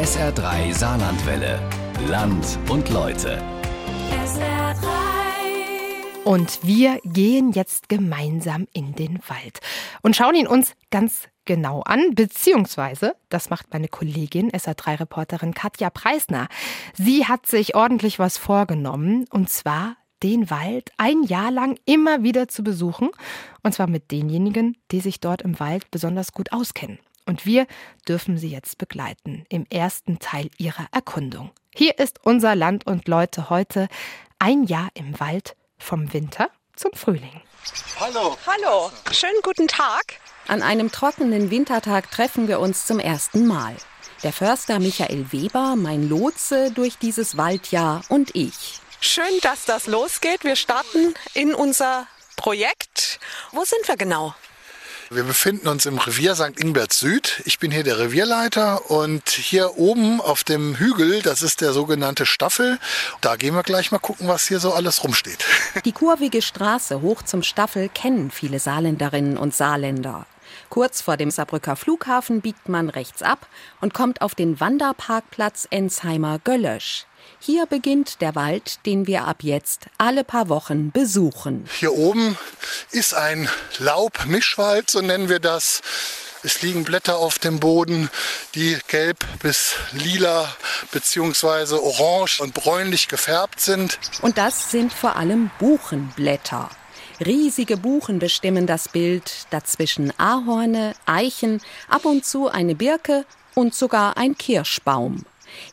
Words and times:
SR3 0.00 0.72
Saarlandwelle. 0.72 1.60
Land 2.08 2.58
und 2.70 2.88
Leute. 2.88 3.36
SR3. 4.24 6.24
Und 6.24 6.60
wir 6.62 7.00
gehen 7.04 7.52
jetzt 7.52 7.90
gemeinsam 7.90 8.66
in 8.72 8.94
den 8.94 9.18
Wald 9.28 9.60
und 10.00 10.16
schauen 10.16 10.36
ihn 10.36 10.46
uns 10.46 10.72
ganz 10.90 11.28
genau 11.44 11.82
an, 11.82 12.14
beziehungsweise, 12.14 13.14
das 13.28 13.50
macht 13.50 13.74
meine 13.74 13.88
Kollegin, 13.88 14.50
SA3-Reporterin 14.52 15.52
Katja 15.52 15.90
Preisner. 15.90 16.48
Sie 16.94 17.26
hat 17.26 17.44
sich 17.44 17.74
ordentlich 17.74 18.18
was 18.18 18.38
vorgenommen, 18.38 19.26
und 19.28 19.50
zwar 19.50 19.98
den 20.22 20.48
Wald 20.48 20.92
ein 20.96 21.24
Jahr 21.24 21.50
lang 21.50 21.78
immer 21.84 22.22
wieder 22.22 22.48
zu 22.48 22.64
besuchen, 22.64 23.10
und 23.62 23.74
zwar 23.74 23.86
mit 23.86 24.10
denjenigen, 24.10 24.78
die 24.92 25.00
sich 25.00 25.20
dort 25.20 25.42
im 25.42 25.60
Wald 25.60 25.90
besonders 25.90 26.32
gut 26.32 26.52
auskennen. 26.52 27.00
Und 27.26 27.46
wir 27.46 27.66
dürfen 28.08 28.38
sie 28.38 28.50
jetzt 28.50 28.78
begleiten 28.78 29.44
im 29.48 29.66
ersten 29.70 30.18
Teil 30.18 30.50
ihrer 30.58 30.86
Erkundung. 30.92 31.50
Hier 31.74 31.98
ist 31.98 32.18
unser 32.24 32.54
Land 32.54 32.86
und 32.86 33.06
Leute 33.08 33.50
heute 33.50 33.88
ein 34.38 34.64
Jahr 34.64 34.88
im 34.94 35.18
Wald 35.20 35.56
vom 35.78 36.12
Winter 36.12 36.50
zum 36.74 36.92
Frühling. 36.94 37.40
Hallo. 37.98 38.36
Hallo, 38.46 38.90
schönen 39.12 39.40
guten 39.42 39.68
Tag. 39.68 40.18
An 40.48 40.62
einem 40.62 40.90
trockenen 40.90 41.50
Wintertag 41.50 42.10
treffen 42.10 42.48
wir 42.48 42.58
uns 42.58 42.86
zum 42.86 42.98
ersten 42.98 43.46
Mal. 43.46 43.76
Der 44.22 44.32
Förster 44.32 44.80
Michael 44.80 45.32
Weber, 45.32 45.76
mein 45.76 46.08
Lotse 46.08 46.72
durch 46.72 46.98
dieses 46.98 47.36
Waldjahr 47.36 48.02
und 48.08 48.34
ich. 48.34 48.80
Schön, 49.00 49.38
dass 49.42 49.64
das 49.64 49.86
losgeht. 49.86 50.44
Wir 50.44 50.56
starten 50.56 51.14
in 51.34 51.54
unser 51.54 52.06
Projekt. 52.36 53.20
Wo 53.52 53.64
sind 53.64 53.86
wir 53.86 53.96
genau? 53.96 54.34
Wir 55.12 55.24
befinden 55.24 55.66
uns 55.66 55.86
im 55.86 55.98
Revier 55.98 56.36
St. 56.36 56.60
Ingbert 56.60 56.92
Süd. 56.92 57.42
Ich 57.44 57.58
bin 57.58 57.72
hier 57.72 57.82
der 57.82 57.98
Revierleiter 57.98 58.92
und 58.92 59.28
hier 59.28 59.76
oben 59.76 60.20
auf 60.20 60.44
dem 60.44 60.76
Hügel, 60.76 61.20
das 61.20 61.42
ist 61.42 61.62
der 61.62 61.72
sogenannte 61.72 62.26
Staffel. 62.26 62.78
Da 63.20 63.34
gehen 63.34 63.56
wir 63.56 63.64
gleich 63.64 63.90
mal 63.90 63.98
gucken, 63.98 64.28
was 64.28 64.46
hier 64.46 64.60
so 64.60 64.72
alles 64.72 65.02
rumsteht. 65.02 65.44
Die 65.84 65.90
kurvige 65.90 66.42
Straße 66.42 67.00
hoch 67.00 67.22
zum 67.22 67.42
Staffel 67.42 67.88
kennen 67.88 68.30
viele 68.30 68.60
Saarländerinnen 68.60 69.36
und 69.36 69.52
Saarländer. 69.52 70.26
Kurz 70.68 71.00
vor 71.00 71.16
dem 71.16 71.32
Saarbrücker 71.32 71.74
Flughafen 71.74 72.40
biegt 72.40 72.68
man 72.68 72.88
rechts 72.88 73.20
ab 73.20 73.48
und 73.80 73.92
kommt 73.92 74.22
auf 74.22 74.36
den 74.36 74.60
Wanderparkplatz 74.60 75.66
Ensheimer 75.72 76.38
Göllösch. 76.38 77.06
Hier 77.42 77.64
beginnt 77.64 78.20
der 78.20 78.34
Wald, 78.34 78.84
den 78.84 79.06
wir 79.06 79.24
ab 79.24 79.38
jetzt 79.40 79.86
alle 79.96 80.24
paar 80.24 80.50
Wochen 80.50 80.90
besuchen. 80.90 81.66
Hier 81.78 81.94
oben 81.94 82.36
ist 82.90 83.14
ein 83.14 83.48
Laubmischwald, 83.78 84.90
so 84.90 85.00
nennen 85.00 85.30
wir 85.30 85.40
das. 85.40 85.80
Es 86.42 86.60
liegen 86.60 86.84
Blätter 86.84 87.16
auf 87.16 87.38
dem 87.38 87.58
Boden, 87.58 88.10
die 88.54 88.76
gelb 88.88 89.26
bis 89.42 89.74
lila 89.92 90.54
bzw. 90.92 91.76
orange 91.76 92.42
und 92.42 92.52
bräunlich 92.52 93.08
gefärbt 93.08 93.60
sind. 93.60 93.98
Und 94.20 94.36
das 94.36 94.70
sind 94.70 94.92
vor 94.92 95.16
allem 95.16 95.50
Buchenblätter. 95.58 96.68
Riesige 97.24 97.78
Buchen 97.78 98.18
bestimmen 98.18 98.66
das 98.66 98.88
Bild, 98.88 99.46
dazwischen 99.48 100.12
Ahorne, 100.18 100.94
Eichen, 101.06 101.62
ab 101.88 102.04
und 102.04 102.26
zu 102.26 102.48
eine 102.48 102.74
Birke 102.74 103.24
und 103.54 103.74
sogar 103.74 104.18
ein 104.18 104.36
Kirschbaum. 104.36 105.24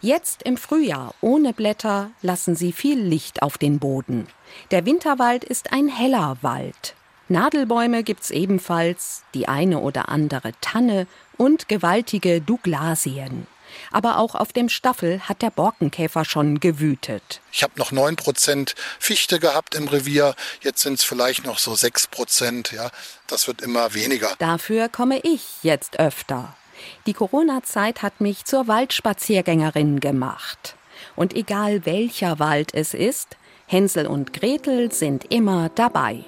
Jetzt 0.01 0.43
im 0.43 0.57
Frühjahr 0.57 1.13
ohne 1.21 1.53
Blätter 1.53 2.11
lassen 2.21 2.55
sie 2.55 2.71
viel 2.71 2.99
Licht 2.99 3.41
auf 3.41 3.57
den 3.57 3.79
Boden. 3.79 4.27
Der 4.71 4.85
Winterwald 4.85 5.43
ist 5.43 5.73
ein 5.73 5.87
heller 5.87 6.37
Wald. 6.41 6.95
Nadelbäume 7.29 8.03
gibt's 8.03 8.31
ebenfalls, 8.31 9.23
die 9.33 9.47
eine 9.47 9.79
oder 9.79 10.09
andere 10.09 10.53
Tanne 10.61 11.07
und 11.35 11.67
gewaltige 11.67 12.39
Douglasien. 12.41 13.47
Aber 13.91 14.17
auch 14.17 14.35
auf 14.35 14.53
dem 14.53 14.69
Staffel 14.69 15.21
hat 15.21 15.41
der 15.41 15.51
Borkenkäfer 15.51 16.25
schon 16.25 16.59
gewütet. 16.59 17.41
Ich 17.51 17.63
habe 17.63 17.73
noch 17.77 17.91
9% 17.91 18.75
Fichte 18.99 19.39
gehabt 19.39 19.75
im 19.75 19.87
Revier, 19.87 20.35
jetzt 20.61 20.81
sind 20.81 20.99
es 20.99 21.03
vielleicht 21.03 21.45
noch 21.45 21.59
so 21.59 21.73
6%. 21.73 22.73
Ja. 22.73 22.91
Das 23.27 23.47
wird 23.47 23.61
immer 23.61 23.93
weniger. 23.93 24.33
Dafür 24.39 24.89
komme 24.89 25.19
ich 25.19 25.41
jetzt 25.63 25.99
öfter. 25.99 26.55
Die 27.05 27.13
Corona-Zeit 27.13 28.01
hat 28.03 28.21
mich 28.21 28.45
zur 28.45 28.67
Waldspaziergängerin 28.67 29.99
gemacht. 29.99 30.75
Und 31.15 31.35
egal 31.35 31.85
welcher 31.85 32.39
Wald 32.39 32.73
es 32.73 32.93
ist, 32.93 33.37
Hänsel 33.67 34.07
und 34.07 34.33
Gretel 34.33 34.91
sind 34.91 35.31
immer 35.31 35.69
dabei. 35.75 36.23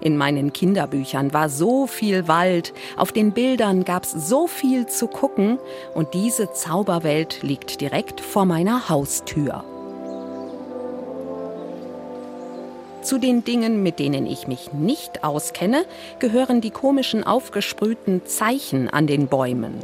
In 0.00 0.16
meinen 0.16 0.52
Kinderbüchern 0.52 1.32
war 1.32 1.48
so 1.48 1.86
viel 1.86 2.28
Wald, 2.28 2.74
auf 2.96 3.12
den 3.12 3.32
Bildern 3.32 3.84
gab's 3.84 4.12
so 4.12 4.46
viel 4.46 4.86
zu 4.86 5.06
gucken 5.06 5.58
und 5.94 6.14
diese 6.14 6.52
Zauberwelt 6.52 7.42
liegt 7.42 7.80
direkt 7.80 8.20
vor 8.20 8.44
meiner 8.44 8.88
Haustür. 8.88 9.64
Zu 13.04 13.18
den 13.18 13.44
Dingen, 13.44 13.82
mit 13.82 13.98
denen 13.98 14.26
ich 14.26 14.46
mich 14.46 14.72
nicht 14.72 15.24
auskenne, 15.24 15.84
gehören 16.20 16.62
die 16.62 16.70
komischen 16.70 17.22
aufgesprühten 17.22 18.26
Zeichen 18.26 18.88
an 18.88 19.06
den 19.06 19.28
Bäumen. 19.28 19.80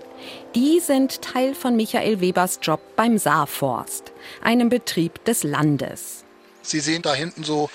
Die 0.54 0.80
sind 0.80 1.20
Teil 1.20 1.54
von 1.54 1.76
Michael 1.76 2.22
Webers 2.22 2.60
Job 2.62 2.80
beim 2.96 3.18
Saarforst, 3.18 4.12
einem 4.42 4.70
Betrieb 4.70 5.22
des 5.26 5.42
Landes. 5.42 6.24
Sie 6.62 6.80
sehen 6.80 7.02
da 7.02 7.12
hinten 7.12 7.44
so 7.44 7.68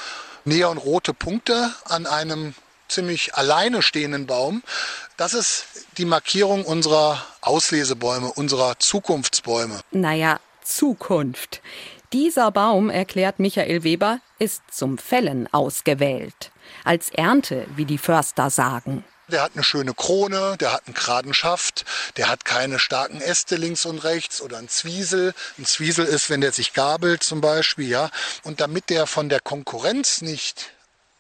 neonrote 0.46 1.14
Punkte 1.14 1.72
an 1.86 2.08
einem 2.08 2.56
ziemlich 2.88 3.36
alleine 3.36 3.84
stehenden 3.84 4.26
Baum. 4.26 4.64
Das 5.16 5.36
ist 5.36 5.66
die 6.00 6.06
Markierung 6.06 6.66
unserer 6.66 7.24
Auslesebäume, 7.42 8.32
unserer 8.32 8.80
Zukunftsbäume. 8.80 9.80
Naja, 9.92 10.40
Zukunft. 10.64 11.62
Dieser 12.14 12.50
Baum, 12.50 12.90
erklärt 12.90 13.40
Michael 13.40 13.84
Weber, 13.84 14.20
ist 14.40 14.62
zum 14.72 14.98
Fällen 14.98 15.52
ausgewählt. 15.54 16.52
Als 16.84 17.10
Ernte, 17.10 17.68
wie 17.76 17.86
die 17.86 17.98
Förster 17.98 18.50
sagen. 18.50 19.04
Der 19.28 19.42
hat 19.42 19.54
eine 19.56 19.64
schöne 19.64 19.94
Krone, 19.96 20.56
der 20.60 20.72
hat 20.72 20.84
einen 20.86 20.94
geraden 20.94 21.34
Schaft, 21.34 21.84
der 22.16 22.30
hat 22.30 22.46
keine 22.46 22.78
starken 22.78 23.22
Äste 23.22 23.56
links 23.56 23.86
und 23.86 24.04
rechts 24.04 24.40
oder 24.40 24.58
ein 24.58 24.70
Zwiesel. 24.70 25.34
Ein 25.58 25.66
Zwiesel 25.66 26.06
ist, 26.06 26.30
wenn 26.30 26.42
der 26.42 26.52
sich 26.52 26.74
gabelt 26.74 27.24
zum 27.24 27.42
Beispiel, 27.42 27.90
ja. 27.90 28.12
Und 28.44 28.62
damit 28.62 28.92
der 28.92 29.08
von 29.08 29.30
der 29.30 29.40
Konkurrenz 29.40 30.22
nicht 30.22 30.72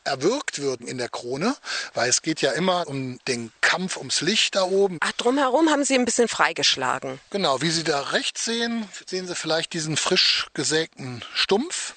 erwürgt 0.04 0.62
wird 0.62 0.82
in 0.82 1.00
der 1.00 1.10
Krone, 1.10 1.56
weil 1.96 2.10
es 2.10 2.22
geht 2.22 2.42
ja 2.42 2.52
immer 2.52 2.88
um 2.88 3.20
den 3.28 3.52
Kampf 3.62 3.98
ums 3.98 4.22
Licht 4.22 4.56
da 4.56 4.64
oben. 4.64 5.00
Ach, 5.02 5.12
drumherum 5.14 5.70
haben 5.70 5.84
Sie 5.84 5.96
ein 5.96 6.06
bisschen 6.06 6.28
freigeschlagen. 6.28 7.20
Genau, 7.32 7.62
wie 7.62 7.72
Sie 7.72 7.84
da 7.84 8.00
rechts 8.02 8.46
sehen, 8.46 8.88
sehen 9.08 9.28
Sie 9.28 9.36
vielleicht 9.36 9.74
diesen 9.74 9.98
frisch 9.98 10.48
gesägten 10.54 11.24
Stumpf. 11.34 11.96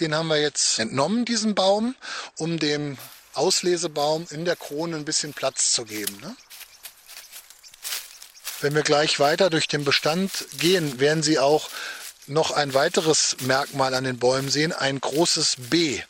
Den 0.00 0.14
haben 0.14 0.28
wir 0.28 0.40
jetzt 0.40 0.78
entnommen, 0.78 1.24
diesen 1.24 1.54
Baum, 1.54 1.94
um 2.36 2.58
dem 2.58 2.98
Auslesebaum 3.34 4.26
in 4.30 4.44
der 4.44 4.56
Krone 4.56 4.96
ein 4.96 5.04
bisschen 5.04 5.34
Platz 5.34 5.72
zu 5.72 5.84
geben. 5.84 6.16
Ne? 6.20 6.36
Wenn 8.60 8.74
wir 8.74 8.82
gleich 8.82 9.20
weiter 9.20 9.50
durch 9.50 9.68
den 9.68 9.84
Bestand 9.84 10.46
gehen, 10.58 11.00
werden 11.00 11.22
Sie 11.22 11.38
auch 11.38 11.68
noch 12.26 12.52
ein 12.52 12.72
weiteres 12.72 13.36
Merkmal 13.40 13.94
an 13.94 14.04
den 14.04 14.18
Bäumen 14.18 14.48
sehen, 14.48 14.72
ein 14.72 15.00
großes 15.00 15.56
B. 15.70 16.00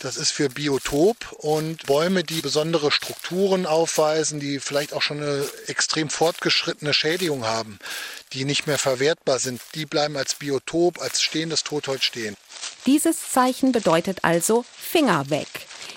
Das 0.00 0.16
ist 0.16 0.32
für 0.32 0.48
Biotop 0.48 1.32
und 1.32 1.86
Bäume, 1.86 2.24
die 2.24 2.40
besondere 2.40 2.90
Strukturen 2.90 3.66
aufweisen, 3.66 4.40
die 4.40 4.58
vielleicht 4.58 4.92
auch 4.92 5.02
schon 5.02 5.22
eine 5.22 5.46
extrem 5.66 6.10
fortgeschrittene 6.10 6.94
Schädigung 6.94 7.44
haben, 7.44 7.78
die 8.32 8.44
nicht 8.44 8.66
mehr 8.66 8.78
verwertbar 8.78 9.38
sind, 9.38 9.60
die 9.74 9.86
bleiben 9.86 10.16
als 10.16 10.34
Biotop, 10.34 11.00
als 11.00 11.22
stehendes 11.22 11.62
Totholz 11.62 12.04
stehen. 12.04 12.36
Dieses 12.86 13.30
Zeichen 13.30 13.72
bedeutet 13.72 14.18
also 14.22 14.64
Finger 14.76 15.30
weg. 15.30 15.48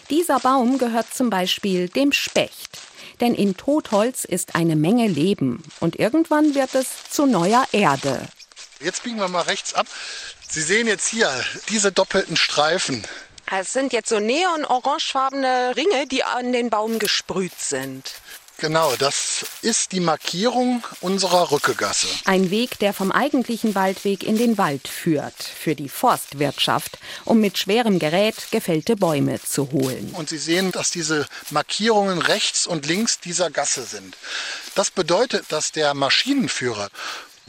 Dieser 0.09 0.39
Baum 0.39 0.77
gehört 0.77 1.13
zum 1.13 1.29
Beispiel 1.29 1.89
dem 1.89 2.11
Specht. 2.11 2.79
Denn 3.21 3.35
in 3.35 3.55
Totholz 3.55 4.25
ist 4.25 4.55
eine 4.55 4.75
Menge 4.75 5.07
Leben 5.07 5.63
und 5.79 5.97
irgendwann 5.97 6.55
wird 6.55 6.75
es 6.75 7.09
zu 7.09 7.25
neuer 7.25 7.65
Erde. 7.71 8.27
Jetzt 8.79 9.03
biegen 9.03 9.17
wir 9.17 9.29
mal 9.29 9.41
rechts 9.41 9.73
ab. 9.73 9.87
Sie 10.49 10.61
sehen 10.61 10.87
jetzt 10.87 11.07
hier 11.07 11.31
diese 11.69 11.91
doppelten 11.91 12.35
Streifen. 12.35 13.03
Es 13.51 13.73
sind 13.73 13.93
jetzt 13.93 14.09
so 14.09 14.19
neon-orangefarbene 14.19 15.73
Ringe, 15.75 16.07
die 16.07 16.23
an 16.23 16.51
den 16.51 16.69
Baum 16.69 16.99
gesprüht 16.99 17.57
sind. 17.59 18.13
Genau, 18.57 18.95
das 18.97 19.45
ist 19.61 19.91
die 19.91 19.99
Markierung 19.99 20.83
unserer 21.01 21.51
Rückegasse. 21.51 22.07
Ein 22.25 22.49
Weg, 22.49 22.79
der 22.79 22.93
vom 22.93 23.11
eigentlichen 23.11 23.75
Waldweg 23.75 24.23
in 24.23 24.37
den 24.37 24.57
Wald 24.57 24.87
führt, 24.87 25.35
für 25.43 25.75
die 25.75 25.89
Forstwirtschaft, 25.89 26.97
um 27.25 27.39
mit 27.39 27.57
schwerem 27.57 27.99
Gerät 27.99 28.35
gefällte 28.51 28.95
Bäume 28.95 29.41
zu 29.41 29.71
holen. 29.71 30.11
Und 30.13 30.29
Sie 30.29 30.37
sehen, 30.37 30.71
dass 30.71 30.91
diese 30.91 31.27
Markierungen 31.49 32.21
rechts 32.21 32.65
und 32.67 32.85
links 32.85 33.19
dieser 33.19 33.49
Gasse 33.49 33.83
sind. 33.83 34.15
Das 34.75 34.91
bedeutet, 34.91 35.45
dass 35.49 35.71
der 35.71 35.93
Maschinenführer 35.93 36.89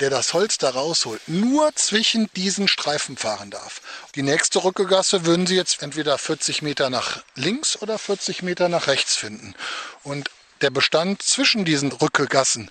der 0.00 0.10
das 0.10 0.34
Holz 0.34 0.58
da 0.58 0.70
rausholt, 0.70 1.20
nur 1.28 1.74
zwischen 1.76 2.28
diesen 2.34 2.66
Streifen 2.68 3.16
fahren 3.16 3.50
darf. 3.50 3.80
Die 4.14 4.22
nächste 4.22 4.64
Rückegasse 4.64 5.24
würden 5.24 5.46
Sie 5.46 5.54
jetzt 5.54 5.82
entweder 5.82 6.18
40 6.18 6.62
Meter 6.62 6.90
nach 6.90 7.22
links 7.36 7.80
oder 7.80 7.98
40 7.98 8.42
Meter 8.42 8.68
nach 8.68 8.88
rechts 8.88 9.14
finden. 9.14 9.54
Und 10.02 10.30
Der 10.60 10.70
Bestand 10.70 11.20
zwischen 11.22 11.64
diesen 11.64 11.92
Rückegassen, 11.92 12.70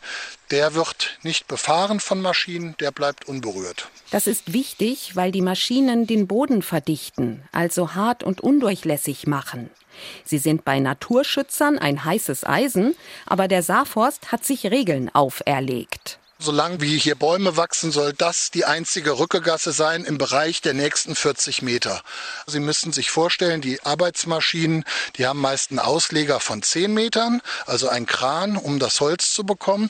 der 0.52 0.74
wird 0.74 1.18
nicht 1.22 1.48
befahren 1.48 2.00
von 2.00 2.22
Maschinen, 2.22 2.76
der 2.80 2.92
bleibt 2.92 3.28
unberührt. 3.28 3.90
Das 4.12 4.28
ist 4.28 4.54
wichtig, 4.54 5.16
weil 5.16 5.32
die 5.32 5.42
Maschinen 5.42 6.08
den 6.08 6.28
Boden 6.28 6.62
verdichten, 6.62 7.44
also 7.52 7.94
hart 7.94 8.24
und 8.24 8.42
undurchlässig 8.42 9.28
machen. 9.28 9.70
Sie 10.24 10.40
sind 10.40 10.66
bei 10.66 10.80
Naturschützern 10.80 11.78
ein 11.78 12.04
heißes 12.04 12.46
Eisen, 12.46 12.96
aber 13.26 13.48
der 13.48 13.62
Saarforst 13.62 14.32
hat 14.32 14.44
sich 14.44 14.66
Regeln 14.66 15.14
auferlegt 15.14 16.20
solange 16.40 16.82
wie 16.82 16.98
hier 16.98 17.16
Bäume 17.16 17.58
wachsen, 17.58 17.92
soll 17.92 18.14
das 18.14 18.52
die 18.52 18.66
einzige 18.66 19.20
Rückegasse 19.20 19.72
sein 19.72 20.04
im 20.04 20.18
Bereich 20.18 20.62
der 20.62 20.74
nächsten 20.74 21.16
40 21.16 21.62
Meter. 21.62 22.02
Sie 22.48 22.60
müssen 22.60 22.92
sich 22.92 23.12
vorstellen, 23.12 23.62
die 23.62 23.82
Arbeitsmaschinen, 23.84 24.84
die 25.18 25.26
haben 25.26 25.40
meist 25.40 25.72
einen 25.72 25.80
Ausleger 25.80 26.40
von 26.40 26.62
10 26.62 26.94
Metern, 26.94 27.42
also 27.66 27.88
ein 27.90 28.06
Kran, 28.06 28.58
um 28.58 28.80
das 28.80 29.00
Holz 29.00 29.34
zu 29.34 29.46
bekommen. 29.46 29.90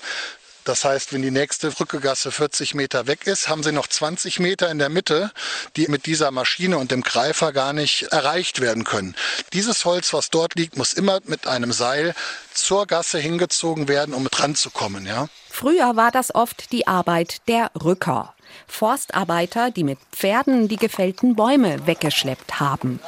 Das 0.63 0.85
heißt, 0.85 1.11
wenn 1.13 1.21
die 1.21 1.31
nächste 1.31 1.77
Rückegasse 1.79 2.31
40 2.31 2.73
Meter 2.73 3.07
weg 3.07 3.27
ist, 3.27 3.49
haben 3.49 3.63
sie 3.63 3.71
noch 3.71 3.87
20 3.87 4.39
Meter 4.39 4.71
in 4.71 4.79
der 4.79 4.89
Mitte, 4.89 5.31
die 5.75 5.87
mit 5.87 6.05
dieser 6.05 6.31
Maschine 6.31 6.77
und 6.77 6.91
dem 6.91 7.01
Greifer 7.01 7.51
gar 7.51 7.73
nicht 7.73 8.03
erreicht 8.11 8.61
werden 8.61 8.83
können. 8.83 9.15
Dieses 9.51 9.85
Holz, 9.85 10.13
was 10.13 10.29
dort 10.29 10.55
liegt, 10.55 10.77
muss 10.77 10.93
immer 10.93 11.19
mit 11.25 11.47
einem 11.47 11.71
Seil 11.71 12.13
zur 12.53 12.87
Gasse 12.87 13.19
hingezogen 13.19 13.87
werden, 13.87 14.13
um 14.13 14.27
dran 14.29 14.55
zu 14.55 14.69
kommen, 14.69 15.05
ja. 15.05 15.27
Früher 15.49 15.95
war 15.95 16.11
das 16.11 16.33
oft 16.33 16.71
die 16.71 16.87
Arbeit 16.87 17.47
der 17.47 17.71
Rücker. 17.83 18.33
Forstarbeiter, 18.67 19.71
die 19.71 19.83
mit 19.83 19.99
Pferden 20.11 20.67
die 20.67 20.77
gefällten 20.77 21.35
Bäume 21.35 21.85
weggeschleppt 21.85 22.59
haben. 22.59 22.99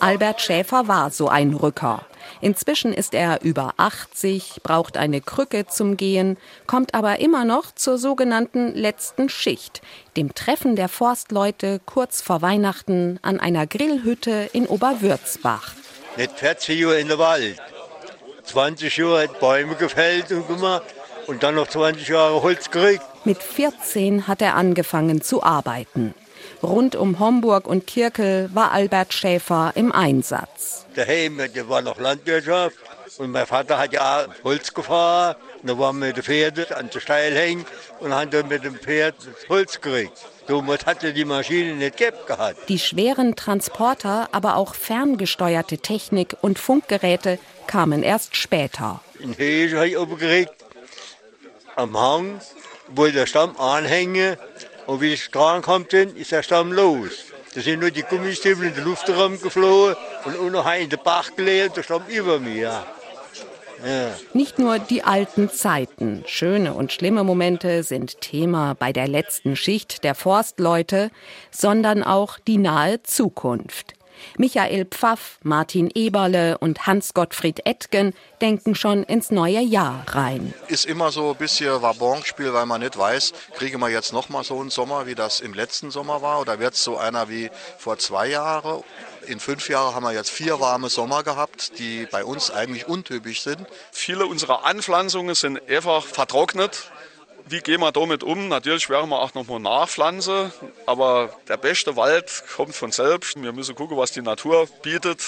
Albert 0.00 0.40
Schäfer 0.40 0.88
war 0.88 1.10
so 1.10 1.28
ein 1.28 1.54
Rücker. 1.54 2.04
Inzwischen 2.40 2.92
ist 2.92 3.14
er 3.14 3.42
über 3.42 3.74
80, 3.76 4.60
braucht 4.62 4.96
eine 4.96 5.20
Krücke 5.20 5.66
zum 5.66 5.96
Gehen, 5.96 6.36
kommt 6.66 6.94
aber 6.94 7.18
immer 7.20 7.44
noch 7.44 7.74
zur 7.74 7.98
sogenannten 7.98 8.74
letzten 8.74 9.28
Schicht, 9.28 9.80
dem 10.16 10.34
Treffen 10.34 10.76
der 10.76 10.88
Forstleute 10.88 11.80
kurz 11.86 12.20
vor 12.20 12.42
Weihnachten 12.42 13.18
an 13.22 13.40
einer 13.40 13.66
Grillhütte 13.66 14.50
in 14.52 14.66
Oberwürzbach. 14.66 15.74
Nicht 16.16 16.38
40 16.38 16.80
Jahre 16.80 17.00
in 17.00 17.08
der 17.08 17.18
Wald. 17.18 17.60
20 18.44 18.96
Jahre 18.96 19.22
hat 19.24 19.40
Bäume 19.40 19.74
gefällt 19.74 20.30
und 20.30 20.46
gemacht 20.46 20.84
und 21.26 21.42
dann 21.42 21.56
noch 21.56 21.66
20 21.68 22.08
Jahre 22.08 22.42
Holz 22.42 22.70
gekriegt. 22.70 23.02
Mit 23.24 23.42
14 23.42 24.28
hat 24.28 24.40
er 24.40 24.54
angefangen 24.54 25.20
zu 25.20 25.42
arbeiten. 25.42 26.14
Rund 26.62 26.96
um 26.96 27.18
Homburg 27.18 27.66
und 27.66 27.86
Kirkel 27.86 28.50
war 28.52 28.72
Albert 28.72 29.12
Schäfer 29.12 29.72
im 29.74 29.92
Einsatz. 29.92 30.86
Daheim 30.94 31.40
der 31.54 31.68
war 31.68 31.82
noch 31.82 31.98
Landwirtschaft 31.98 32.76
und 33.18 33.30
mein 33.30 33.46
Vater 33.46 33.78
hat 33.78 33.92
ja 33.92 34.26
Holz 34.44 34.72
gefahren. 34.72 35.36
Und 35.62 35.68
da 35.68 35.78
waren 35.78 35.98
wir 35.98 36.08
mit 36.08 36.16
den 36.16 36.22
Pferden 36.22 36.72
an 36.74 36.90
der 36.92 37.00
Steil 37.00 37.34
hängen 37.34 37.64
und 38.00 38.14
haben 38.14 38.30
dann 38.30 38.48
mit 38.48 38.64
dem 38.64 38.76
Pferd 38.76 39.14
das 39.18 39.48
Holz 39.48 39.80
gekriegt. 39.80 40.12
Somit 40.48 40.86
hatte 40.86 41.12
die 41.12 41.24
Maschine 41.24 41.74
nicht 41.74 41.96
gehabt. 41.98 42.68
Die 42.68 42.78
schweren 42.78 43.34
Transporter, 43.36 44.28
aber 44.32 44.56
auch 44.56 44.74
ferngesteuerte 44.74 45.78
Technik 45.78 46.36
und 46.40 46.58
Funkgeräte 46.58 47.38
kamen 47.66 48.02
erst 48.02 48.36
später. 48.36 49.00
In 49.18 49.32
Hege 49.32 49.76
habe 49.76 49.88
ich 49.88 49.98
oben 49.98 50.46
am 51.74 51.98
Hang, 51.98 52.40
wo 52.88 53.06
der 53.06 53.26
Stamm 53.26 53.56
anhänge 53.58 54.38
und 54.86 55.00
wie 55.00 55.12
ich 55.14 55.30
dran 55.30 55.62
kommt, 55.62 55.92
ist 55.92 56.32
der 56.32 56.42
Stamm 56.42 56.72
los. 56.72 57.26
Da 57.54 57.60
sind 57.60 57.80
nur 57.80 57.90
die 57.90 58.02
Gummistiefel 58.02 58.68
in 58.68 58.74
den 58.74 58.84
Luftraum 58.84 59.40
geflogen 59.40 59.96
und 60.24 60.36
unten 60.36 60.68
in 60.80 60.90
den 60.90 60.98
Bach 61.02 61.34
gelegt, 61.34 61.76
der 61.76 61.82
Stamm 61.82 62.02
über 62.08 62.38
mir. 62.38 62.84
Ja. 63.84 64.14
Nicht 64.32 64.58
nur 64.58 64.78
die 64.78 65.02
alten 65.02 65.50
Zeiten, 65.50 66.24
schöne 66.26 66.72
und 66.74 66.92
schlimme 66.92 67.24
Momente 67.24 67.82
sind 67.82 68.20
Thema 68.20 68.74
bei 68.74 68.92
der 68.92 69.06
letzten 69.06 69.54
Schicht 69.54 70.02
der 70.02 70.14
Forstleute, 70.14 71.10
sondern 71.50 72.02
auch 72.02 72.38
die 72.38 72.58
nahe 72.58 73.02
Zukunft. 73.02 73.95
Michael 74.38 74.84
Pfaff, 74.86 75.38
Martin 75.42 75.90
Eberle 75.94 76.58
und 76.58 76.86
Hans-Gottfried 76.86 77.66
Etgen 77.66 78.14
denken 78.40 78.74
schon 78.74 79.02
ins 79.04 79.30
neue 79.30 79.60
Jahr 79.60 80.04
rein. 80.08 80.54
Ist 80.68 80.86
immer 80.86 81.10
so 81.10 81.30
ein 81.30 81.36
bisschen 81.36 81.82
Wabonspiel, 81.82 82.52
weil 82.52 82.66
man 82.66 82.80
nicht 82.80 82.98
weiß, 82.98 83.32
kriegen 83.56 83.80
wir 83.80 83.88
jetzt 83.88 84.12
noch 84.12 84.28
mal 84.28 84.44
so 84.44 84.60
einen 84.60 84.70
Sommer, 84.70 85.06
wie 85.06 85.14
das 85.14 85.40
im 85.40 85.54
letzten 85.54 85.90
Sommer 85.90 86.22
war, 86.22 86.40
oder 86.40 86.58
wird 86.58 86.74
es 86.74 86.84
so 86.84 86.96
einer 86.96 87.28
wie 87.28 87.50
vor 87.78 87.98
zwei 87.98 88.28
Jahren? 88.28 88.82
In 89.26 89.40
fünf 89.40 89.68
Jahren 89.68 89.94
haben 89.94 90.04
wir 90.04 90.12
jetzt 90.12 90.30
vier 90.30 90.60
warme 90.60 90.88
Sommer 90.88 91.22
gehabt, 91.22 91.78
die 91.78 92.06
bei 92.10 92.24
uns 92.24 92.50
eigentlich 92.50 92.86
untypisch 92.86 93.42
sind. 93.42 93.66
Viele 93.90 94.26
unserer 94.26 94.64
Anpflanzungen 94.64 95.34
sind 95.34 95.60
einfach 95.68 96.04
vertrocknet 96.04 96.90
wie 97.48 97.60
gehen 97.60 97.80
wir 97.80 97.92
damit 97.92 98.24
um? 98.24 98.48
Natürlich 98.48 98.90
werden 98.90 99.08
wir 99.10 99.20
auch 99.20 99.34
nochmal 99.34 99.60
nachpflanzen, 99.60 100.52
aber 100.84 101.30
der 101.48 101.56
beste 101.56 101.96
Wald 101.96 102.44
kommt 102.56 102.74
von 102.74 102.90
selbst. 102.90 103.40
Wir 103.40 103.52
müssen 103.52 103.74
gucken, 103.74 103.96
was 103.96 104.12
die 104.12 104.22
Natur 104.22 104.66
bietet. 104.82 105.20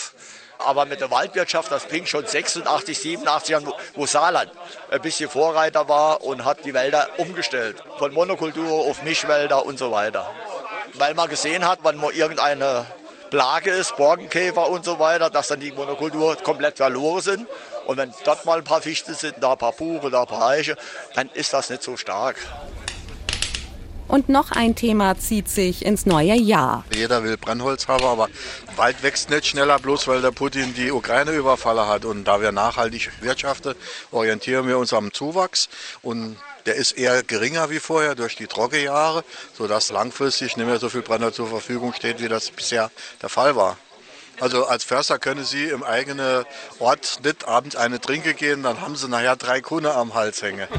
Aber 0.58 0.84
mit 0.86 1.00
der 1.00 1.12
Waldwirtschaft, 1.12 1.70
das 1.70 1.84
fing 1.84 2.04
schon 2.06 2.26
86, 2.26 2.98
87 2.98 3.54
an, 3.54 3.72
wo 3.94 4.06
Saarland 4.06 4.50
ein 4.90 5.00
bisschen 5.00 5.30
Vorreiter 5.30 5.88
war 5.88 6.24
und 6.24 6.44
hat 6.44 6.64
die 6.64 6.74
Wälder 6.74 7.08
umgestellt. 7.18 7.76
Von 7.98 8.12
Monokultur 8.12 8.68
auf 8.68 9.02
Mischwälder 9.04 9.64
und 9.64 9.78
so 9.78 9.92
weiter. 9.92 10.28
Weil 10.94 11.14
man 11.14 11.28
gesehen 11.28 11.64
hat, 11.64 11.84
wenn 11.84 11.96
man 11.96 12.12
irgendeine 12.12 12.86
Plage 13.30 13.70
ist, 13.70 13.96
Borkenkäfer 13.96 14.68
und 14.68 14.84
so 14.84 14.98
weiter, 14.98 15.30
dass 15.30 15.48
dann 15.48 15.60
die 15.60 15.70
Monokultur 15.70 16.34
komplett 16.36 16.78
verloren 16.78 17.20
sind. 17.20 17.46
Und 17.88 17.96
wenn 17.96 18.12
dort 18.22 18.44
mal 18.44 18.58
ein 18.58 18.64
paar 18.64 18.82
Fichten 18.82 19.14
sind, 19.14 19.36
da 19.40 19.52
ein 19.52 19.58
paar 19.58 19.72
Buche, 19.72 20.10
da 20.10 20.20
ein 20.20 20.26
paar 20.26 20.48
Eiche, 20.48 20.76
dann 21.14 21.30
ist 21.32 21.54
das 21.54 21.70
nicht 21.70 21.82
so 21.82 21.96
stark. 21.96 22.36
Und 24.08 24.28
noch 24.28 24.50
ein 24.50 24.74
Thema 24.74 25.18
zieht 25.18 25.48
sich 25.48 25.86
ins 25.86 26.04
neue 26.04 26.34
Jahr. 26.34 26.84
Jeder 26.94 27.24
will 27.24 27.38
Brennholz 27.38 27.88
haben, 27.88 28.04
aber 28.04 28.28
Wald 28.76 29.02
wächst 29.02 29.30
nicht 29.30 29.46
schneller, 29.46 29.78
bloß 29.78 30.06
weil 30.06 30.20
der 30.20 30.32
Putin 30.32 30.74
die 30.74 30.92
Ukraine 30.92 31.32
überfallen 31.32 31.86
hat. 31.88 32.04
Und 32.04 32.24
da 32.24 32.42
wir 32.42 32.52
nachhaltig 32.52 33.10
wirtschaften, 33.22 33.74
orientieren 34.10 34.68
wir 34.68 34.76
uns 34.76 34.92
am 34.92 35.10
Zuwachs. 35.10 35.70
Und 36.02 36.36
der 36.66 36.74
ist 36.74 36.92
eher 36.92 37.22
geringer 37.22 37.70
wie 37.70 37.80
vorher 37.80 38.14
durch 38.14 38.36
die 38.36 38.48
Trockenjahre, 38.48 39.24
sodass 39.56 39.90
langfristig 39.90 40.58
nicht 40.58 40.66
mehr 40.66 40.78
so 40.78 40.90
viel 40.90 41.00
Brenner 41.00 41.32
zur 41.32 41.48
Verfügung 41.48 41.94
steht, 41.94 42.20
wie 42.20 42.28
das 42.28 42.50
bisher 42.50 42.90
der 43.22 43.30
Fall 43.30 43.56
war. 43.56 43.78
Also 44.40 44.66
als 44.66 44.84
Förster 44.84 45.18
können 45.18 45.44
Sie 45.44 45.64
im 45.64 45.82
eigenen 45.82 46.44
Ort 46.78 47.20
nicht 47.24 47.48
abends 47.48 47.76
eine 47.76 48.00
Trinke 48.00 48.34
gehen, 48.34 48.62
dann 48.62 48.80
haben 48.80 48.96
Sie 48.96 49.08
nachher 49.08 49.36
drei 49.36 49.60
Kunden 49.60 49.90
am 49.90 50.14
Hals 50.14 50.42
hängen. 50.42 50.68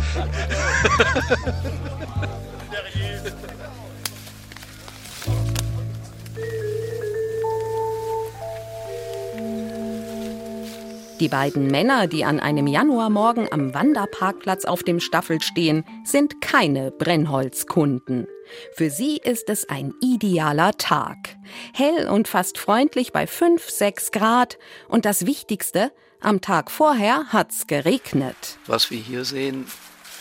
Die 11.19 11.27
beiden 11.27 11.67
Männer, 11.67 12.07
die 12.07 12.23
an 12.23 12.39
einem 12.39 12.65
Januarmorgen 12.65 13.51
am 13.51 13.73
Wanderparkplatz 13.73 14.63
auf 14.63 14.83
dem 14.83 15.01
Staffel 15.01 15.41
stehen, 15.41 15.83
sind 16.05 16.39
keine 16.39 16.91
Brennholzkunden. 16.91 18.25
Für 18.73 18.89
sie 18.89 19.17
ist 19.17 19.49
es 19.49 19.67
ein 19.67 19.93
idealer 20.01 20.71
Tag. 20.77 21.17
Hell 21.73 22.07
und 22.07 22.29
fast 22.29 22.57
freundlich 22.57 23.11
bei 23.11 23.27
5, 23.27 23.69
6 23.69 24.11
Grad. 24.11 24.57
Und 24.87 25.03
das 25.03 25.25
Wichtigste, 25.25 25.91
am 26.21 26.39
Tag 26.39 26.71
vorher 26.71 27.25
hat's 27.33 27.67
geregnet. 27.67 28.57
Was 28.65 28.89
wir 28.89 28.99
hier 28.99 29.25
sehen, 29.25 29.65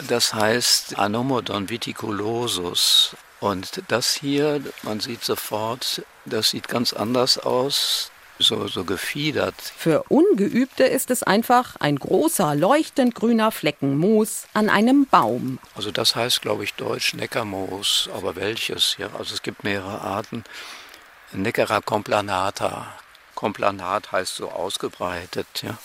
das 0.09 0.35
heißt 0.35 0.99
Anomodon 0.99 1.71
viticulosus. 1.71 3.17
Und 3.39 3.85
das 3.87 4.15
hier, 4.15 4.61
man 4.83 4.99
sieht 4.99 5.23
sofort, 5.23 6.03
das 6.25 6.51
sieht 6.51 6.67
ganz 6.67 6.93
anders 6.93 7.39
aus 7.39 8.11
so, 8.39 8.69
so 8.69 8.85
gefiedert. 8.85 9.55
Für 9.77 10.05
Ungeübte 10.09 10.85
ist 10.85 11.11
es 11.11 11.23
einfach 11.23 11.77
ein 11.81 11.97
großer, 11.97 12.55
leuchtend 12.55 13.15
grüner 13.15 13.53
Flecken 13.53 13.99
Moos 13.99 14.45
an 14.55 14.69
einem 14.69 15.07
Baum. 15.07 15.59
Also 15.75 15.91
das 15.91 16.17
heißt, 16.17 16.43
glaube 16.43 16.65
ich, 16.65 16.75
Deutsch 16.75 17.15
Neckarmoos. 17.15 18.09
Aber 18.15 18.37
welches? 18.37 18.97
Ja, 18.99 19.11
also 19.19 19.35
es 19.35 19.43
gibt 19.43 19.65
mehrere 19.65 20.01
Arten. 20.01 20.45
Neckara 21.33 21.81
complanata. 21.81 22.95
Complanat 23.35 24.13
heißt 24.13 24.35
so 24.35 24.51
ausgebreitet, 24.51 25.47
ja. 25.63 25.79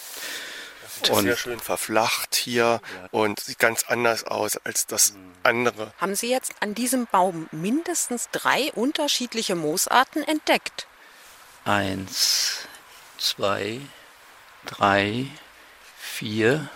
Das 1.02 1.18
ist 1.18 1.24
sehr 1.24 1.38
schön 1.38 1.60
verflacht 1.60 2.34
hier 2.36 2.80
und 3.12 3.40
sieht 3.40 3.60
ganz 3.60 3.84
anders 3.88 4.24
aus 4.24 4.58
als 4.64 4.88
das 4.88 5.14
andere. 5.44 5.94
Haben 5.98 6.16
Sie 6.16 6.30
jetzt 6.30 6.54
an 6.62 6.76
diesem 6.76 7.08
Baum 7.08 7.50
mindestens 7.52 8.30
drei 8.32 8.72
unterschiedliche 8.74 9.56
Moosarten 9.56 10.24
entdeckt? 10.24 10.88
Eins, 11.66 12.68
zwei, 13.18 13.80
drei, 14.66 15.28
vier. 15.98 16.70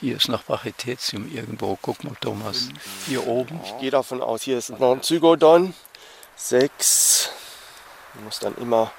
Hier 0.00 0.16
ist 0.16 0.28
noch 0.28 0.44
Paritätium 0.44 1.32
irgendwo. 1.32 1.78
Guck 1.80 2.02
mal, 2.02 2.16
Thomas. 2.20 2.68
Hier 3.06 3.26
oben. 3.28 3.60
Ich 3.64 3.78
gehe 3.78 3.92
davon 3.92 4.20
aus, 4.20 4.42
hier 4.42 4.58
ist 4.58 4.70
noch 4.70 4.92
ein 4.92 5.02
Zygodon. 5.02 5.72
Sechs. 6.34 7.30
Man 8.14 8.24
muss 8.24 8.40
dann 8.40 8.56
immer 8.56 8.90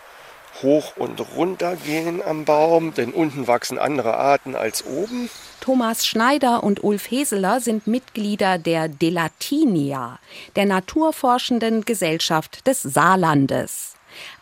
hoch 0.61 0.95
und 0.95 1.19
runter 1.35 1.75
gehen 1.75 2.21
am 2.21 2.45
Baum, 2.45 2.93
denn 2.93 3.11
unten 3.11 3.47
wachsen 3.47 3.77
andere 3.77 4.15
Arten 4.15 4.55
als 4.55 4.85
oben. 4.85 5.29
Thomas 5.59 6.05
Schneider 6.05 6.63
und 6.63 6.81
Ulf 6.83 7.11
Heseler 7.11 7.59
sind 7.59 7.88
Mitglieder 7.88 8.57
der 8.57 8.88
Delatinia, 8.88 10.19
der 10.55 10.65
naturforschenden 10.65 11.83
Gesellschaft 11.83 12.65
des 12.67 12.81
Saarlandes. 12.81 13.88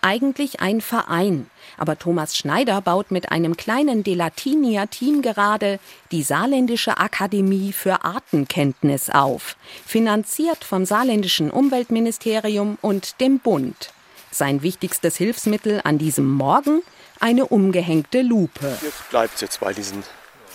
Eigentlich 0.01 0.59
ein 0.59 0.81
Verein, 0.81 1.49
aber 1.77 1.97
Thomas 1.97 2.35
Schneider 2.35 2.81
baut 2.81 3.11
mit 3.11 3.31
einem 3.31 3.57
kleinen 3.57 4.03
Delatinia-Team 4.03 5.21
gerade 5.21 5.79
die 6.11 6.23
Saarländische 6.23 6.97
Akademie 6.97 7.73
für 7.73 8.03
Artenkenntnis 8.03 9.09
auf, 9.09 9.55
finanziert 9.85 10.63
vom 10.63 10.85
saarländischen 10.85 11.51
Umweltministerium 11.51 12.77
und 12.81 13.19
dem 13.21 13.39
Bund. 13.39 13.91
Sein 14.31 14.61
wichtigstes 14.61 15.17
Hilfsmittel 15.17 15.81
an 15.83 15.97
diesem 15.97 16.31
Morgen 16.31 16.81
eine 17.19 17.47
umgehängte 17.47 18.21
Lupe. 18.21 18.77
Jetzt 18.81 19.09
bleibt 19.09 19.35
es 19.35 19.41
jetzt 19.41 19.59
bei 19.59 19.73
diesen 19.73 20.03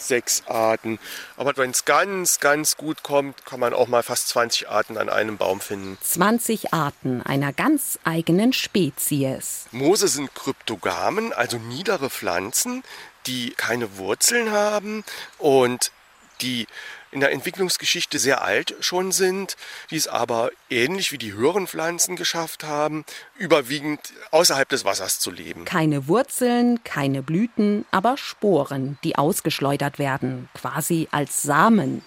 sechs 0.02 0.42
Arten. 0.46 0.98
Aber 1.36 1.56
wenn 1.56 1.70
es 1.70 1.84
ganz, 1.84 2.40
ganz 2.40 2.76
gut 2.76 3.02
kommt, 3.02 3.44
kann 3.46 3.60
man 3.60 3.72
auch 3.74 3.88
mal 3.88 4.02
fast 4.02 4.28
20 4.28 4.68
Arten 4.68 4.98
an 4.98 5.08
einem 5.08 5.36
Baum 5.36 5.60
finden. 5.60 5.98
20 6.00 6.72
Arten 6.72 7.22
einer 7.22 7.52
ganz 7.52 7.98
eigenen 8.04 8.52
Spezies. 8.52 9.66
Moose 9.72 10.08
sind 10.08 10.34
Kryptogamen, 10.34 11.32
also 11.32 11.58
niedere 11.58 12.10
Pflanzen, 12.10 12.82
die 13.26 13.50
keine 13.56 13.96
Wurzeln 13.98 14.50
haben 14.50 15.04
und 15.38 15.92
die 16.40 16.66
in 17.12 17.20
der 17.20 17.30
Entwicklungsgeschichte 17.30 18.18
sehr 18.18 18.42
alt 18.42 18.74
schon 18.80 19.12
sind, 19.12 19.56
die 19.90 19.96
es 19.96 20.08
aber 20.08 20.50
ähnlich 20.70 21.12
wie 21.12 21.18
die 21.18 21.34
höheren 21.34 21.66
Pflanzen 21.66 22.16
geschafft 22.16 22.64
haben, 22.64 23.04
überwiegend 23.38 24.00
außerhalb 24.30 24.68
des 24.68 24.84
Wassers 24.84 25.20
zu 25.20 25.30
leben. 25.30 25.66
Keine 25.66 26.08
Wurzeln, 26.08 26.82
keine 26.84 27.22
Blüten, 27.22 27.84
aber 27.90 28.16
Sporen, 28.16 28.98
die 29.04 29.16
ausgeschleudert 29.16 29.98
werden, 29.98 30.48
quasi 30.54 31.06
als 31.10 31.42
Samen. 31.42 32.02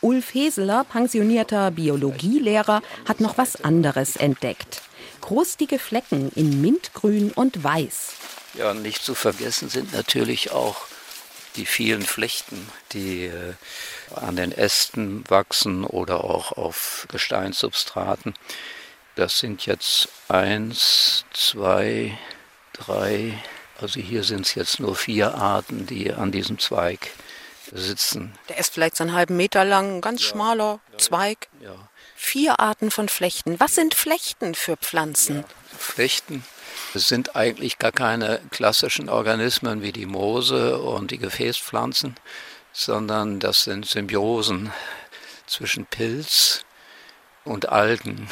Ulf 0.00 0.32
Heseler, 0.34 0.84
pensionierter 0.84 1.72
Biologielehrer, 1.72 2.82
hat 3.08 3.20
noch 3.20 3.36
was 3.38 3.64
anderes 3.64 4.16
entdeckt. 4.16 4.82
Krustige 5.20 5.78
Flecken 5.80 6.30
in 6.36 6.60
Mintgrün 6.60 7.32
und 7.32 7.64
Weiß. 7.64 8.12
Ja, 8.54 8.72
nicht 8.72 9.02
zu 9.02 9.16
vergessen 9.16 9.68
sind 9.68 9.92
natürlich 9.92 10.52
auch 10.52 10.86
die 11.56 11.66
vielen 11.66 12.02
Flechten, 12.02 12.68
die 12.92 13.24
äh, 13.26 13.54
an 14.14 14.36
den 14.36 14.52
Ästen 14.52 15.24
wachsen 15.28 15.84
oder 15.84 16.24
auch 16.24 16.52
auf 16.52 17.06
Gesteinssubstraten. 17.10 18.34
Das 19.14 19.38
sind 19.38 19.66
jetzt 19.66 20.08
eins, 20.28 21.24
zwei, 21.32 22.18
drei, 22.72 23.38
also 23.80 24.00
hier 24.00 24.24
sind 24.24 24.46
es 24.46 24.54
jetzt 24.54 24.80
nur 24.80 24.96
vier 24.96 25.34
Arten, 25.34 25.86
die 25.86 26.12
an 26.12 26.32
diesem 26.32 26.58
Zweig 26.58 27.10
sitzen. 27.72 28.32
Der 28.48 28.58
ist 28.58 28.74
vielleicht 28.74 28.96
so 28.96 29.04
einen 29.04 29.14
halben 29.14 29.36
Meter 29.36 29.64
lang, 29.64 29.96
ein 29.96 30.00
ganz 30.00 30.22
ja, 30.22 30.28
schmaler 30.28 30.80
ja, 30.92 30.98
Zweig. 30.98 31.48
Ja. 31.60 31.74
Vier 32.16 32.60
Arten 32.60 32.90
von 32.90 33.08
Flechten. 33.08 33.60
Was 33.60 33.74
sind 33.74 33.94
Flechten 33.94 34.54
für 34.54 34.76
Pflanzen? 34.76 35.44
Flechten 35.78 36.44
sind 36.94 37.36
eigentlich 37.36 37.78
gar 37.78 37.92
keine 37.92 38.40
klassischen 38.50 39.08
Organismen 39.08 39.82
wie 39.82 39.92
die 39.92 40.06
Moose 40.06 40.78
und 40.78 41.10
die 41.10 41.18
Gefäßpflanzen, 41.18 42.16
sondern 42.74 43.40
das 43.40 43.62
sind 43.62 43.86
Symbiosen 43.86 44.72
zwischen 45.46 45.86
Pilz 45.86 46.64
und 47.44 47.70
Algen. 47.70 48.28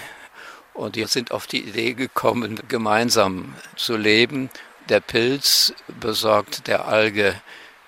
Und 0.74 0.96
die 0.96 1.04
sind 1.04 1.30
auf 1.30 1.46
die 1.46 1.62
Idee 1.62 1.94
gekommen, 1.94 2.60
gemeinsam 2.68 3.54
zu 3.76 3.96
leben. 3.96 4.50
Der 4.88 5.00
Pilz 5.00 5.72
besorgt 6.00 6.66
der 6.66 6.86
Alge 6.86 7.40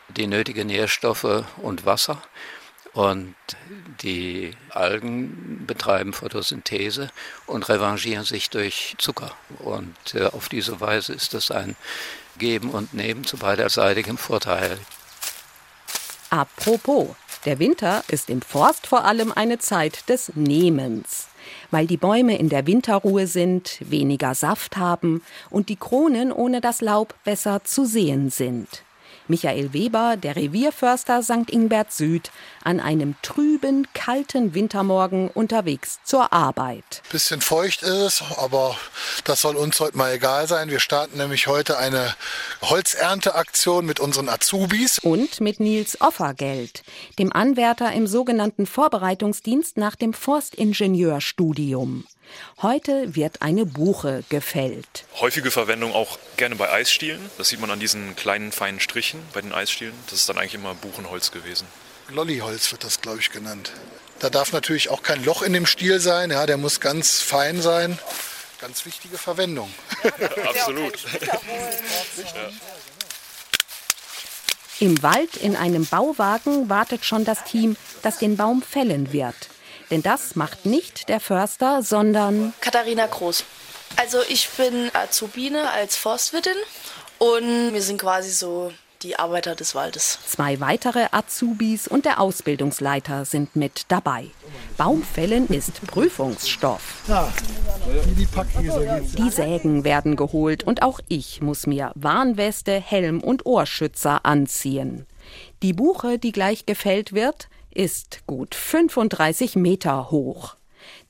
die 0.09 0.27
nötigen 0.27 0.69
Nährstoffe 0.69 1.45
und 1.57 1.85
Wasser 1.85 2.23
und 2.93 3.35
die 4.03 4.53
Algen 4.71 5.65
betreiben 5.67 6.13
Photosynthese 6.13 7.11
und 7.47 7.69
revanchieren 7.69 8.25
sich 8.25 8.51
durch 8.51 8.95
Zucker. 8.99 9.33
Und 9.59 9.97
äh, 10.15 10.27
auf 10.27 10.49
diese 10.49 10.81
Weise 10.81 11.13
ist 11.13 11.35
das 11.35 11.51
ein 11.51 11.75
Geben 12.39 12.71
und 12.71 12.95
Nehmen 12.95 13.25
zu 13.25 13.37
beiderseitigem 13.37 14.17
Vorteil. 14.17 14.79
Apropos, 16.37 17.11
der 17.45 17.61
Winter 17.61 18.03
ist 18.09 18.29
im 18.29 18.43
Forst 18.43 18.89
vor 18.89 19.05
allem 19.05 19.31
eine 19.31 19.61
Zeit 19.61 20.09
des 20.09 20.33
Nehmens. 20.35 21.29
Weil 21.71 21.87
die 21.87 21.97
Bäume 21.97 22.37
in 22.37 22.49
der 22.49 22.67
Winterruhe 22.67 23.29
sind, 23.29 23.79
weniger 23.79 24.35
Saft 24.35 24.77
haben 24.77 25.23
und 25.49 25.69
die 25.69 25.77
Kronen 25.77 26.33
ohne 26.33 26.61
das 26.61 26.81
Laub 26.81 27.15
besser 27.23 27.63
zu 27.63 27.85
sehen 27.85 28.31
sind. 28.31 28.83
Michael 29.29 29.73
Weber, 29.73 30.17
der 30.17 30.37
Revierförster 30.37 31.23
St. 31.23 31.51
Ingbert 31.51 31.93
Süd, 31.93 32.31
an 32.63 32.81
einem 32.81 33.15
trüben, 33.23 33.89
kalten 33.95 34.55
Wintermorgen 34.55 35.29
unterwegs 35.29 35.99
zur 36.05 36.33
Arbeit. 36.33 37.03
Bisschen 37.11 37.41
feucht 37.41 37.83
ist 37.83 38.05
es, 38.05 38.23
aber 38.39 38.77
das 39.25 39.41
soll 39.41 39.57
uns 39.57 39.81
heute 39.81 39.97
mal 39.97 40.13
egal 40.13 40.47
sein. 40.47 40.69
Wir 40.71 40.81
starten 40.81 41.19
nämlich 41.19 41.47
heute 41.47 41.79
eine 41.79 42.15
Holzernteaktion 42.63 43.87
mit 43.87 44.01
unseren 44.01 44.29
Azubis. 44.29 44.99
Und 44.99 45.41
mit 45.41 45.61
Nils 45.61 46.01
Offergeld, 46.01 46.83
dem 47.19 47.33
Anwärter 47.33 47.93
im 47.93 48.07
sogenannten 48.07 48.67
Vorbereitungsdienst 48.67 49.77
nach 49.77 49.97
dem 49.97 50.13
Forstingenieurstudium. 50.13 52.05
Heute 52.63 53.15
wird 53.15 53.43
eine 53.43 53.67
Buche 53.67 54.25
gefällt. 54.29 55.05
Häufige 55.21 55.51
Verwendung 55.51 55.93
auch 55.93 56.19
gerne 56.37 56.57
bei 56.57 56.71
Eisstielen. 56.71 57.21
Das 57.39 57.49
sieht 57.49 57.61
man 57.61 57.71
an 57.71 57.81
diesen 57.81 58.17
kleinen 58.17 58.53
feinen 58.53 58.81
Strichen 58.81 59.21
bei 59.33 59.41
den 59.41 59.53
Eisstielen. 59.53 59.95
Das 60.11 60.21
ist 60.21 60.29
dann 60.29 60.39
eigentlich 60.39 60.55
immer 60.55 60.75
Buchenholz 60.75 61.31
gewesen. 61.31 61.67
Lolliholz 62.09 62.71
wird 62.73 62.85
das, 62.85 63.01
glaube 63.01 63.21
ich, 63.21 63.31
genannt. 63.31 63.73
Da 64.19 64.31
darf 64.31 64.53
natürlich 64.53 64.91
auch 64.91 65.03
kein 65.03 65.25
Loch 65.25 65.43
in 65.43 65.53
dem 65.53 65.67
Stiel 65.67 66.01
sein. 66.01 66.31
Ja, 66.31 66.47
der 66.47 66.57
muss 66.57 66.81
ganz 66.81 67.21
fein 67.21 67.61
sein. 67.61 67.99
Ganz 68.61 68.87
wichtige 68.87 69.19
Verwendung. 69.19 69.73
Absolut. 70.49 70.95
Im 74.81 75.03
Wald 75.03 75.37
in 75.37 75.57
einem 75.57 75.87
Bauwagen 75.87 76.69
wartet 76.69 77.05
schon 77.05 77.25
das 77.25 77.45
Team, 77.45 77.77
das 78.03 78.19
den 78.19 78.37
Baum 78.37 78.63
fällen 78.63 79.13
wird. 79.13 79.35
Denn 79.91 80.03
das 80.03 80.37
macht 80.37 80.67
nicht 80.67 81.09
der 81.09 81.21
Förster, 81.21 81.83
sondern 81.83 82.53
Katharina 82.61 83.07
Groß. 83.07 83.45
Also 83.97 84.19
ich 84.29 84.49
bin 84.51 84.91
Azubine 84.93 85.71
als 85.71 85.97
Forstwirtin 85.97 86.57
und 87.19 87.73
wir 87.73 87.83
sind 87.83 88.01
quasi 88.01 88.31
so 88.31 88.73
die 89.05 89.19
Arbeiter 89.19 89.55
des 89.55 89.75
Waldes. 89.75 90.19
Zwei 90.27 90.61
weitere 90.61 91.07
Azubis 91.13 91.87
und 91.87 92.07
der 92.07 92.21
Ausbildungsleiter 92.21 93.25
sind 93.25 93.55
mit 93.55 93.85
dabei. 93.89 94.31
Baumfällen 94.77 95.47
ist 95.49 95.87
Prüfungsstoff. 95.87 97.03
Die 99.19 99.31
Sägen 99.31 99.85
werden 99.85 100.17
geholt 100.17 100.65
und 100.65 100.83
auch 100.83 101.01
ich 101.09 101.43
muss 101.43 101.67
mir 101.67 101.93
Warnweste, 101.95 102.81
Helm 102.81 103.23
und 103.23 103.47
Ohrschützer 103.47 104.25
anziehen. 104.25 105.07
Die 105.63 105.73
Buche, 105.75 106.19
die 106.19 106.33
gleich 106.33 106.67
gefällt 106.67 107.13
wird, 107.13 107.49
ist 107.75 108.27
gut 108.27 108.55
35 108.55 109.57
Meter 109.57 110.11
hoch. 110.11 110.57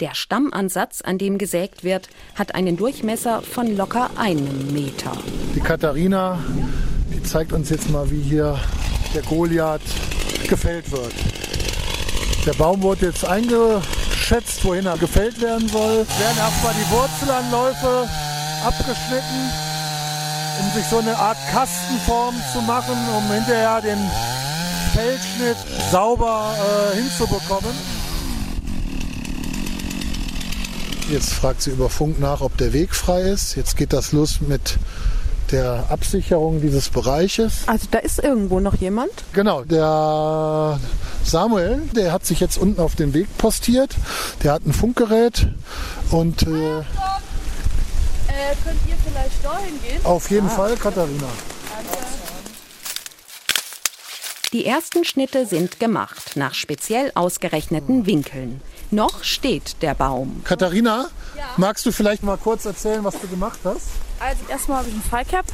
Der 0.00 0.14
Stammansatz, 0.14 1.02
an 1.02 1.18
dem 1.18 1.38
gesägt 1.38 1.84
wird, 1.84 2.08
hat 2.34 2.54
einen 2.54 2.76
Durchmesser 2.76 3.42
von 3.42 3.76
locker 3.76 4.10
einem 4.16 4.72
Meter. 4.72 5.12
Die 5.54 5.60
Katharina, 5.60 6.38
die 7.12 7.22
zeigt 7.22 7.52
uns 7.52 7.70
jetzt 7.70 7.90
mal, 7.90 8.10
wie 8.10 8.20
hier 8.20 8.58
der 9.14 9.22
Goliath 9.22 9.80
gefällt 10.48 10.90
wird. 10.90 11.12
Der 12.46 12.52
Baum 12.54 12.82
wurde 12.82 13.06
jetzt 13.06 13.24
eingeschätzt, 13.24 14.64
wohin 14.64 14.86
er 14.86 14.98
gefällt 14.98 15.40
werden 15.40 15.68
soll. 15.68 15.98
Werden 15.98 16.38
erstmal 16.38 16.74
die 16.74 16.90
Wurzelanläufe 16.90 18.08
abgeschnitten, 18.64 19.50
um 20.60 20.70
sich 20.74 20.86
so 20.86 20.98
eine 20.98 21.16
Art 21.16 21.38
Kastenform 21.50 22.34
zu 22.52 22.60
machen, 22.62 22.96
um 23.16 23.32
hinterher 23.32 23.80
den 23.80 23.98
Feldschnitt 24.94 25.56
sauber 25.90 26.54
äh, 26.54 26.96
hinzubekommen. 26.96 27.72
Jetzt 31.10 31.32
fragt 31.32 31.62
sie 31.62 31.70
über 31.70 31.90
Funk 31.90 32.20
nach, 32.20 32.40
ob 32.40 32.56
der 32.58 32.72
Weg 32.72 32.94
frei 32.94 33.22
ist. 33.22 33.56
Jetzt 33.56 33.76
geht 33.76 33.92
das 33.92 34.12
los 34.12 34.40
mit 34.40 34.78
der 35.50 35.86
Absicherung 35.90 36.60
dieses 36.60 36.90
Bereiches. 36.90 37.64
Also 37.66 37.88
da 37.90 37.98
ist 37.98 38.22
irgendwo 38.22 38.60
noch 38.60 38.76
jemand? 38.76 39.10
Genau, 39.32 39.64
der 39.64 40.78
Samuel, 41.24 41.82
der 41.96 42.12
hat 42.12 42.24
sich 42.24 42.38
jetzt 42.38 42.56
unten 42.56 42.80
auf 42.80 42.94
den 42.94 43.14
Weg 43.14 43.36
postiert. 43.36 43.96
Der 44.44 44.52
hat 44.52 44.64
ein 44.64 44.72
Funkgerät 44.72 45.48
und 46.12 46.42
äh, 46.44 46.46
äh, 46.46 46.82
könnt 48.64 48.78
ihr 48.88 48.96
vielleicht 49.04 49.44
dahin 49.44 49.74
gehen? 49.82 50.04
Auf 50.04 50.30
jeden 50.30 50.46
ah. 50.46 50.50
Fall, 50.50 50.76
Katharina. 50.76 51.28
Die 54.54 54.66
ersten 54.66 55.04
Schnitte 55.04 55.46
sind 55.46 55.80
gemacht, 55.80 56.36
nach 56.36 56.54
speziell 56.54 57.10
ausgerechneten 57.16 58.06
Winkeln. 58.06 58.60
Noch 58.92 59.24
steht 59.24 59.82
der 59.82 59.96
Baum. 59.96 60.42
Katharina, 60.44 61.08
magst 61.56 61.84
du 61.86 61.90
vielleicht 61.90 62.22
mal 62.22 62.36
kurz 62.36 62.64
erzählen, 62.64 63.02
was 63.02 63.20
du 63.20 63.26
gemacht 63.26 63.58
hast? 63.64 63.88
Also 64.20 64.42
erstmal 64.48 64.78
habe 64.78 64.90
ich 64.90 64.94
einen 64.94 65.02
Fallcap 65.02 65.46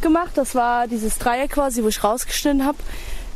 gemacht. 0.00 0.30
Das 0.36 0.54
war 0.54 0.86
dieses 0.86 1.18
Dreieck 1.18 1.50
quasi, 1.50 1.82
wo 1.82 1.88
ich 1.88 2.04
rausgeschnitten 2.04 2.64
habe. 2.64 2.78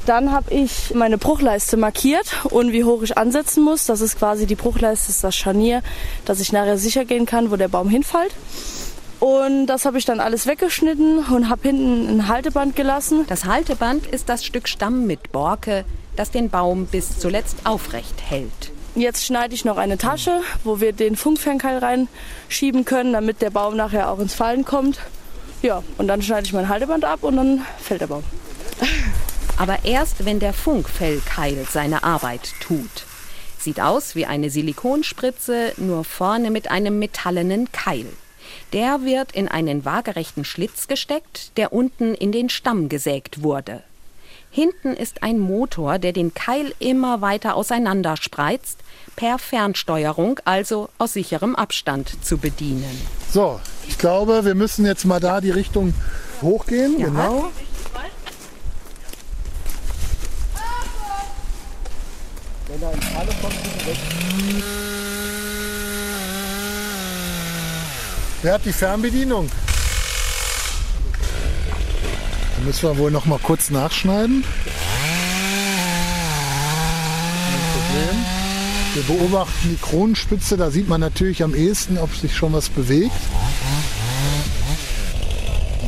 Dann 0.07 0.31
habe 0.31 0.55
ich 0.55 0.95
meine 0.95 1.19
Bruchleiste 1.19 1.77
markiert 1.77 2.45
und 2.45 2.71
wie 2.71 2.85
hoch 2.85 3.03
ich 3.03 3.19
ansetzen 3.19 3.65
muss. 3.65 3.87
Das 3.87 4.01
ist 4.01 4.21
quasi 4.21 4.47
die 4.47 4.55
Bruchleiste, 4.55 5.09
das 5.09 5.17
ist 5.17 5.25
das 5.25 5.35
Scharnier, 5.35 5.83
dass 6.27 6.39
ich 6.39 6.53
nachher 6.53 6.79
sicher 6.79 7.05
gehen 7.05 7.27
kann, 7.27 7.51
wo 7.51 7.57
der 7.57 7.67
Baum 7.67 7.89
hinfällt. 7.89 8.33
Und 9.21 9.67
das 9.67 9.85
habe 9.85 9.99
ich 9.99 10.05
dann 10.05 10.21
alles 10.21 10.47
weggeschnitten 10.47 11.25
und 11.25 11.49
habe 11.49 11.63
hinten 11.63 12.09
ein 12.09 12.29
Halteband 12.29 12.77
gelassen. 12.77 13.25
Das 13.29 13.45
Halteband 13.45 14.07
ist 14.07 14.29
das 14.29 14.45
Stück 14.45 14.69
Stamm 14.69 15.07
mit 15.07 15.33
Borke, 15.33 15.85
das 16.17 16.31
den 16.31 16.51
Baum 16.51 16.87
bis 16.87 17.19
zuletzt 17.19 17.57
aufrecht 17.65 18.15
hält. 18.29 18.73
Jetzt 18.95 19.25
schneide 19.25 19.55
ich 19.55 19.65
noch 19.65 19.77
eine 19.77 19.99
Tasche, 19.99 20.41
wo 20.65 20.81
wir 20.81 20.93
den 20.93 21.17
Funkfernkeil 21.17 21.79
reinschieben 21.79 22.85
können, 22.85 23.13
damit 23.13 23.43
der 23.43 23.51
Baum 23.51 23.77
nachher 23.77 24.11
auch 24.11 24.19
ins 24.19 24.35
Fallen 24.35 24.65
kommt. 24.65 24.99
Ja, 25.63 25.83
und 25.99 26.09
dann 26.09 26.23
schneide 26.23 26.47
ich 26.47 26.53
mein 26.53 26.69
Halteband 26.69 27.05
ab 27.05 27.23
und 27.23 27.37
dann 27.37 27.63
fällt 27.81 28.01
der 28.01 28.07
Baum. 28.07 28.25
Aber 29.57 29.85
erst 29.85 30.25
wenn 30.25 30.39
der 30.39 30.53
Funkfellkeil 30.53 31.67
seine 31.69 32.05
Arbeit 32.05 32.53
tut. 32.61 33.07
Sieht 33.59 33.81
aus 33.81 34.15
wie 34.15 34.27
eine 34.27 34.51
Silikonspritze, 34.51 35.73
nur 35.77 36.05
vorne 36.05 36.53
mit 36.53 36.71
einem 36.71 37.01
metallenen 37.01 37.71
Keil. 37.73 38.07
Der 38.73 39.02
wird 39.02 39.33
in 39.33 39.49
einen 39.49 39.85
waagerechten 39.85 40.45
Schlitz 40.45 40.88
gesteckt, 40.88 41.57
der 41.57 41.73
unten 41.73 42.14
in 42.14 42.33
den 42.33 42.49
Stamm 42.49 42.88
gesägt 42.88 43.43
wurde. 43.43 43.83
Hinten 44.50 44.95
ist 44.95 45.23
ein 45.23 45.38
Motor, 45.38 45.99
der 45.99 46.12
den 46.12 46.33
Keil 46.33 46.75
immer 46.78 47.21
weiter 47.21 47.55
auseinander 47.55 48.17
spreizt, 48.17 48.78
per 49.14 49.38
Fernsteuerung, 49.38 50.40
also 50.45 50.88
aus 50.99 51.12
sicherem 51.12 51.55
Abstand 51.55 52.25
zu 52.25 52.38
bedienen. 52.38 53.00
So, 53.31 53.61
ich 53.87 53.99
glaube, 53.99 54.45
wir 54.45 54.55
müssen 54.55 54.87
jetzt 54.87 55.05
mal 55.05 55.21
da 55.21 55.40
die 55.40 55.50
Richtung 55.50 55.93
hochgehen. 56.40 56.99
Ja. 56.99 57.07
Genau. 57.07 57.50
Wenn 62.69 62.83
er 62.83 62.93
in 62.93 63.02
Falle 63.02 63.31
kommt, 63.40 63.87
weg. 63.87 64.98
Wer 68.42 68.54
hat 68.54 68.64
die 68.64 68.73
Fernbedienung? 68.73 69.50
Da 72.57 72.64
müssen 72.64 72.83
wir 72.88 72.99
wohl 72.99 73.11
noch 73.11 73.25
mal 73.25 73.38
kurz 73.40 73.71
nachschneiden. 73.71 74.45
Wir 78.95 79.02
beobachten 79.02 79.71
die 79.71 79.76
Kronenspitze. 79.76 80.57
Da 80.57 80.71
sieht 80.71 80.88
man 80.88 81.00
natürlich 81.00 81.42
am 81.42 81.54
ehesten, 81.54 81.99
ob 81.99 82.14
sich 82.14 82.37
schon 82.37 82.52
was 82.52 82.68
bewegt. 82.68 83.12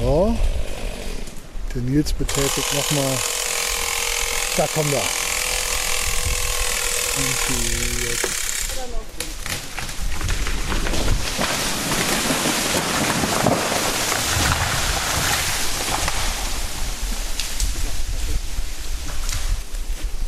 So. 0.01 0.37
Der 1.75 1.83
Nils 1.83 2.13
betätigt 2.13 2.75
noch 2.75 2.91
mal. 2.93 3.19
Da 4.57 4.67
kommen 4.67 4.91
wir. 4.91 5.03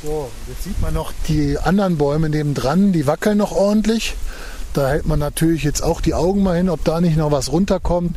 So, 0.03 0.31
jetzt 0.49 0.65
sieht 0.65 0.81
man 0.81 0.95
noch 0.95 1.13
die 1.29 1.59
anderen 1.59 1.97
Bäume 1.97 2.29
nebendran, 2.29 2.93
die 2.93 3.07
wackeln 3.07 3.39
noch 3.39 3.53
ordentlich. 3.53 4.15
Da 4.73 4.89
hält 4.89 5.07
man 5.07 5.21
natürlich 5.21 5.63
jetzt 5.63 5.83
auch 5.83 6.01
die 6.01 6.15
Augen 6.15 6.43
mal 6.43 6.57
hin, 6.57 6.71
ob 6.71 6.83
da 6.83 7.01
nicht 7.01 7.17
noch 7.17 7.31
was 7.31 7.53
runterkommt. 7.53 8.17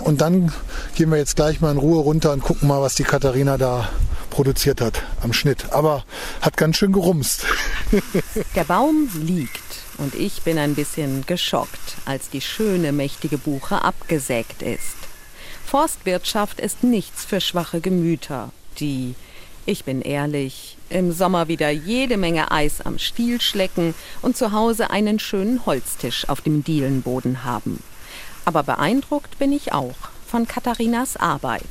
Und 0.00 0.20
dann 0.20 0.52
gehen 0.94 1.10
wir 1.10 1.16
jetzt 1.16 1.36
gleich 1.36 1.60
mal 1.60 1.70
in 1.70 1.78
Ruhe 1.78 2.00
runter 2.00 2.32
und 2.32 2.42
gucken 2.42 2.68
mal, 2.68 2.82
was 2.82 2.96
die 2.96 3.04
Katharina 3.04 3.56
da 3.56 3.88
produziert 4.28 4.82
hat 4.82 5.02
am 5.22 5.32
Schnitt. 5.32 5.72
Aber 5.72 6.04
hat 6.42 6.58
ganz 6.58 6.76
schön 6.76 6.92
gerumst. 6.92 7.46
Der 8.54 8.64
Baum 8.64 9.08
liegt 9.14 9.62
und 9.98 10.14
ich 10.14 10.42
bin 10.42 10.58
ein 10.58 10.74
bisschen 10.74 11.24
geschockt, 11.26 11.96
als 12.04 12.28
die 12.28 12.40
schöne, 12.40 12.92
mächtige 12.92 13.38
Buche 13.38 13.82
abgesägt 13.82 14.60
ist. 14.60 14.96
Forstwirtschaft 15.64 16.60
ist 16.60 16.82
nichts 16.82 17.24
für 17.24 17.40
schwache 17.40 17.80
Gemüter, 17.80 18.50
die, 18.80 19.14
ich 19.66 19.84
bin 19.84 20.02
ehrlich, 20.02 20.76
im 20.90 21.12
Sommer 21.12 21.48
wieder 21.48 21.70
jede 21.70 22.16
Menge 22.16 22.50
Eis 22.50 22.80
am 22.80 22.98
Stiel 22.98 23.40
schlecken 23.40 23.94
und 24.20 24.36
zu 24.36 24.52
Hause 24.52 24.90
einen 24.90 25.18
schönen 25.18 25.64
Holztisch 25.66 26.28
auf 26.28 26.40
dem 26.40 26.64
Dielenboden 26.64 27.44
haben. 27.44 27.82
Aber 28.44 28.62
beeindruckt 28.62 29.38
bin 29.38 29.52
ich 29.52 29.72
auch 29.72 29.94
von 30.26 30.48
Katharinas 30.48 31.16
Arbeit. 31.16 31.62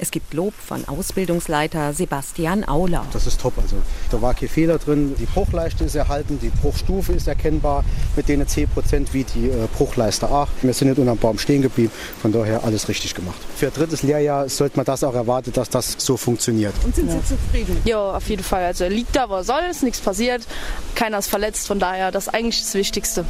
Es 0.00 0.10
gibt 0.12 0.32
Lob 0.32 0.54
von 0.54 0.86
Ausbildungsleiter 0.86 1.92
Sebastian 1.92 2.62
Auler. 2.64 3.04
Das 3.12 3.26
ist 3.26 3.40
top. 3.40 3.54
Also 3.58 3.76
da 4.10 4.22
war 4.22 4.32
kein 4.34 4.48
Fehler 4.48 4.78
drin. 4.78 5.14
Die 5.18 5.26
Bruchleiste 5.26 5.84
ist 5.84 5.96
erhalten, 5.96 6.38
die 6.40 6.50
Bruchstufe 6.50 7.12
ist 7.12 7.26
erkennbar 7.26 7.84
mit 8.14 8.28
denen 8.28 8.46
10 8.46 8.68
Prozent 8.68 9.12
wie 9.12 9.24
die 9.24 9.48
äh, 9.48 9.66
Bruchleiste 9.76 10.30
auch. 10.30 10.48
Wir 10.62 10.72
sind 10.72 10.88
nicht 10.88 10.98
unter 10.98 11.14
dem 11.14 11.18
Baum 11.18 11.38
stehen 11.38 11.62
geblieben. 11.62 11.90
Von 12.22 12.32
daher 12.32 12.62
alles 12.62 12.88
richtig 12.88 13.14
gemacht. 13.14 13.38
Für 13.56 13.66
ein 13.66 13.72
drittes 13.72 14.04
Lehrjahr 14.04 14.48
sollte 14.48 14.76
man 14.76 14.86
das 14.86 15.02
auch 15.02 15.14
erwarten, 15.14 15.52
dass 15.52 15.68
das 15.68 15.96
so 15.98 16.16
funktioniert. 16.16 16.74
Und 16.84 16.94
sind 16.94 17.10
Sie 17.10 17.24
zufrieden? 17.24 17.76
Ja, 17.84 18.12
auf 18.12 18.28
jeden 18.28 18.44
Fall. 18.44 18.64
Also 18.64 18.84
er 18.84 18.90
liegt 18.90 19.16
da, 19.16 19.28
wo 19.28 19.34
er 19.34 19.44
soll, 19.44 19.62
ist 19.68 19.82
nichts 19.82 20.00
passiert. 20.00 20.46
Keiner 20.94 21.18
ist 21.18 21.28
verletzt, 21.28 21.66
von 21.66 21.80
daher 21.80 22.12
das 22.12 22.28
ist 22.28 22.34
eigentlich 22.34 22.62
das 22.62 22.74
Wichtigste. 22.74 23.24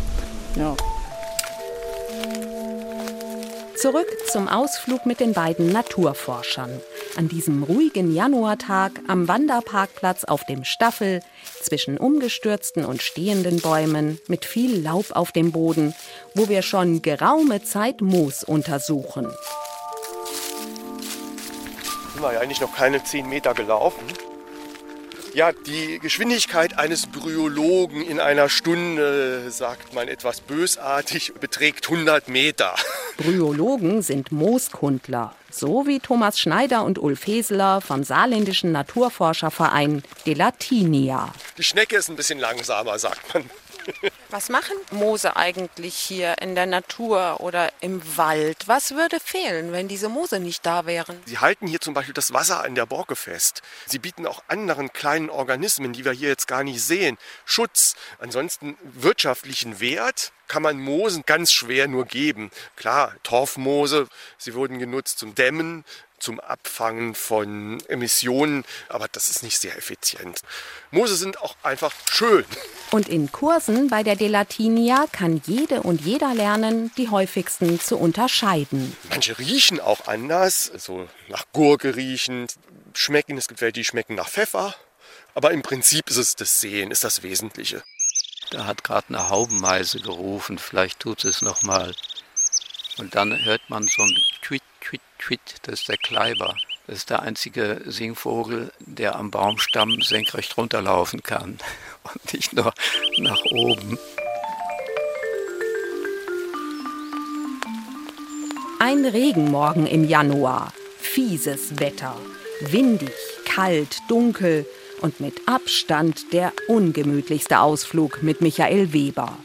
Ja. 0.57 0.77
Zurück 3.81 4.09
zum 4.27 4.49
Ausflug 4.49 5.07
mit 5.07 5.21
den 5.21 5.35
beiden 5.35 5.71
Naturforschern. 5.71 6.81
An 7.17 7.29
diesem 7.29 7.63
ruhigen 7.63 8.13
Januartag 8.13 8.91
am 9.07 9.29
Wanderparkplatz 9.29 10.25
auf 10.25 10.45
dem 10.45 10.65
Staffel, 10.65 11.21
zwischen 11.63 11.97
umgestürzten 11.97 12.85
und 12.85 13.03
stehenden 13.03 13.61
Bäumen, 13.61 14.19
mit 14.27 14.45
viel 14.45 14.83
Laub 14.83 15.13
auf 15.13 15.31
dem 15.31 15.53
Boden, 15.53 15.95
wo 16.35 16.49
wir 16.49 16.63
schon 16.63 17.03
geraume 17.03 17.63
Zeit 17.63 18.01
Moos 18.01 18.43
untersuchen. 18.43 19.29
Sind 22.13 22.23
wir 22.23 22.33
ja 22.33 22.41
eigentlich 22.41 22.61
noch 22.61 22.75
keine 22.75 23.05
10 23.05 23.29
Meter 23.29 23.55
gelaufen. 23.55 24.03
Ja, 25.35 25.53
die 25.53 25.99
Geschwindigkeit 25.99 26.79
eines 26.79 27.07
Bryologen 27.07 28.03
in 28.03 28.19
einer 28.19 28.49
Stunde, 28.49 29.51
sagt 29.51 29.95
man 29.95 30.09
etwas 30.09 30.41
bösartig, 30.41 31.33
beträgt 31.39 31.89
100 31.91 32.29
Meter. 32.29 32.75
Bryologen 33.19 34.03
sind 34.03 34.33
Mooskundler, 34.33 35.35
so 35.51 35.87
wie 35.87 36.01
Thomas 36.01 36.41
Schneider 36.41 36.85
und 36.85 36.99
Ulf 36.99 37.27
Heseler 37.27 37.81
vom 37.81 38.05
saarländischen 38.05 38.73
Naturforscherverein 38.73 40.03
Delatinia. 40.27 41.33
Die 41.57 41.65
Schnecke 41.65 41.97
ist 41.97 42.09
ein 42.09 42.17
bisschen 42.17 42.39
langsamer, 42.39 42.99
sagt 42.99 43.35
man. 43.35 43.45
Was 44.31 44.49
machen 44.49 44.77
Moose 44.91 45.37
eigentlich 45.37 45.97
hier 45.97 46.37
in 46.41 46.55
der 46.55 46.67
Natur 46.67 47.41
oder 47.41 47.73
im 47.81 48.03
Wald? 48.17 48.67
Was 48.67 48.93
würde 48.93 49.21
fehlen, 49.21 49.73
wenn 49.73 49.89
diese 49.89 50.09
Moose 50.09 50.41
nicht 50.41 50.65
da 50.67 50.87
wären? 50.87 51.21
Sie 51.27 51.39
halten 51.39 51.67
hier 51.67 51.81
zum 51.81 51.95
Beispiel 51.95 52.15
das 52.15 52.33
Wasser 52.33 52.63
an 52.63 52.75
der 52.75 52.87
Borke 52.87 53.17
fest. 53.17 53.63
Sie 53.87 53.99
bieten 53.99 54.27
auch 54.27 54.43
anderen 54.49 54.93
kleinen 54.93 55.31
Organismen, 55.31 55.93
die 55.93 56.05
wir 56.05 56.13
hier 56.13 56.29
jetzt 56.29 56.49
gar 56.49 56.65
nicht 56.65 56.83
sehen, 56.83 57.19
Schutz. 57.45 57.95
Ansonsten 58.19 58.77
wirtschaftlichen 58.83 59.81
Wert 59.81 60.33
kann 60.49 60.63
man 60.63 60.81
Moosen 60.81 61.25
ganz 61.27 61.53
schwer 61.53 61.89
nur 61.89 62.07
geben. 62.07 62.51
Klar, 62.77 63.15
Torfmoose, 63.23 64.09
sie 64.39 64.55
wurden 64.55 64.79
genutzt 64.79 65.19
zum 65.19 65.35
Dämmen, 65.35 65.85
zum 66.19 66.41
Abfangen 66.41 67.15
von 67.15 67.81
Emissionen, 67.89 68.65
aber 68.89 69.09
das 69.11 69.29
ist 69.29 69.43
nicht 69.43 69.59
sehr 69.59 69.77
effizient. 69.77 70.41
Moose 70.91 71.17
sind 71.17 71.41
auch 71.41 71.57
einfach 71.63 71.93
schön. 72.11 72.45
Und 72.91 73.09
in 73.09 73.31
Kursen 73.31 73.89
bei 73.89 74.03
der 74.03 74.17
Delatinia 74.17 75.07
kann 75.13 75.43
jede 75.47 75.83
und 75.83 76.01
jeder 76.01 76.35
lernen, 76.35 76.91
die 76.97 77.09
häufigsten 77.09 77.81
zu 77.81 77.99
unterscheiden. 77.99 78.97
Manche 79.11 79.39
riechen 79.39 79.81
auch 79.81 80.07
anders, 80.07 80.73
so 80.77 81.09
nach 81.29 81.45
Gurke 81.53 81.97
riechen, 81.97 82.47
schmecken, 82.95 83.37
es 83.37 83.49
gibt 83.49 83.61
welche, 83.61 83.73
die 83.73 83.85
schmecken 83.85 84.15
nach 84.15 84.29
Pfeffer, 84.29 84.75
aber 85.35 85.53
im 85.53 85.63
Prinzip 85.63 86.09
ist 86.11 86.17
es 86.17 86.35
das 86.35 86.61
Sehen, 86.61 86.91
ist 86.91 87.05
das 87.05 87.23
Wesentliche. 87.23 87.83
Da 88.51 88.65
hat 88.65 88.83
gerade 88.83 89.09
eine 89.09 89.29
Haubenmeise 89.29 90.01
gerufen, 90.01 90.59
vielleicht 90.59 91.01
tut 91.01 91.25
es 91.25 91.43
noch 91.43 91.63
mal. 91.63 91.95
Und 92.97 93.15
dann 93.15 93.45
hört 93.45 93.61
man 93.69 93.87
so 93.87 94.03
ein 94.03 94.17
Tweet, 94.43 94.63
Tweet, 94.81 95.01
Tweet, 95.19 95.41
das 95.63 95.81
ist 95.81 95.89
der 95.89 95.97
Kleiber. 95.97 96.57
Das 96.87 96.99
ist 96.99 97.11
der 97.11 97.23
einzige 97.23 97.83
Singvogel, 97.85 98.73
der 98.81 99.17
am 99.17 99.31
Baumstamm 99.31 100.01
senkrecht 100.01 100.57
runterlaufen 100.57 101.23
kann 101.23 101.59
und 102.05 102.33
nicht 102.33 102.53
nur 102.55 102.73
nach 103.19 103.45
oben. 103.51 103.99
Ein 108.81 109.05
Regenmorgen 109.05 109.87
im 109.87 110.05
Januar. 110.05 110.73
Fieses 110.99 111.79
Wetter. 111.81 112.17
Windig, 112.61 113.13
kalt, 113.45 113.99
dunkel 114.09 114.67
und 115.01 115.21
mit 115.21 115.47
Abstand 115.47 116.33
der 116.33 116.53
ungemütlichste 116.69 117.61
Ausflug 117.61 118.23
mit 118.23 118.41
Michael 118.41 118.93
Weber. 118.93 119.37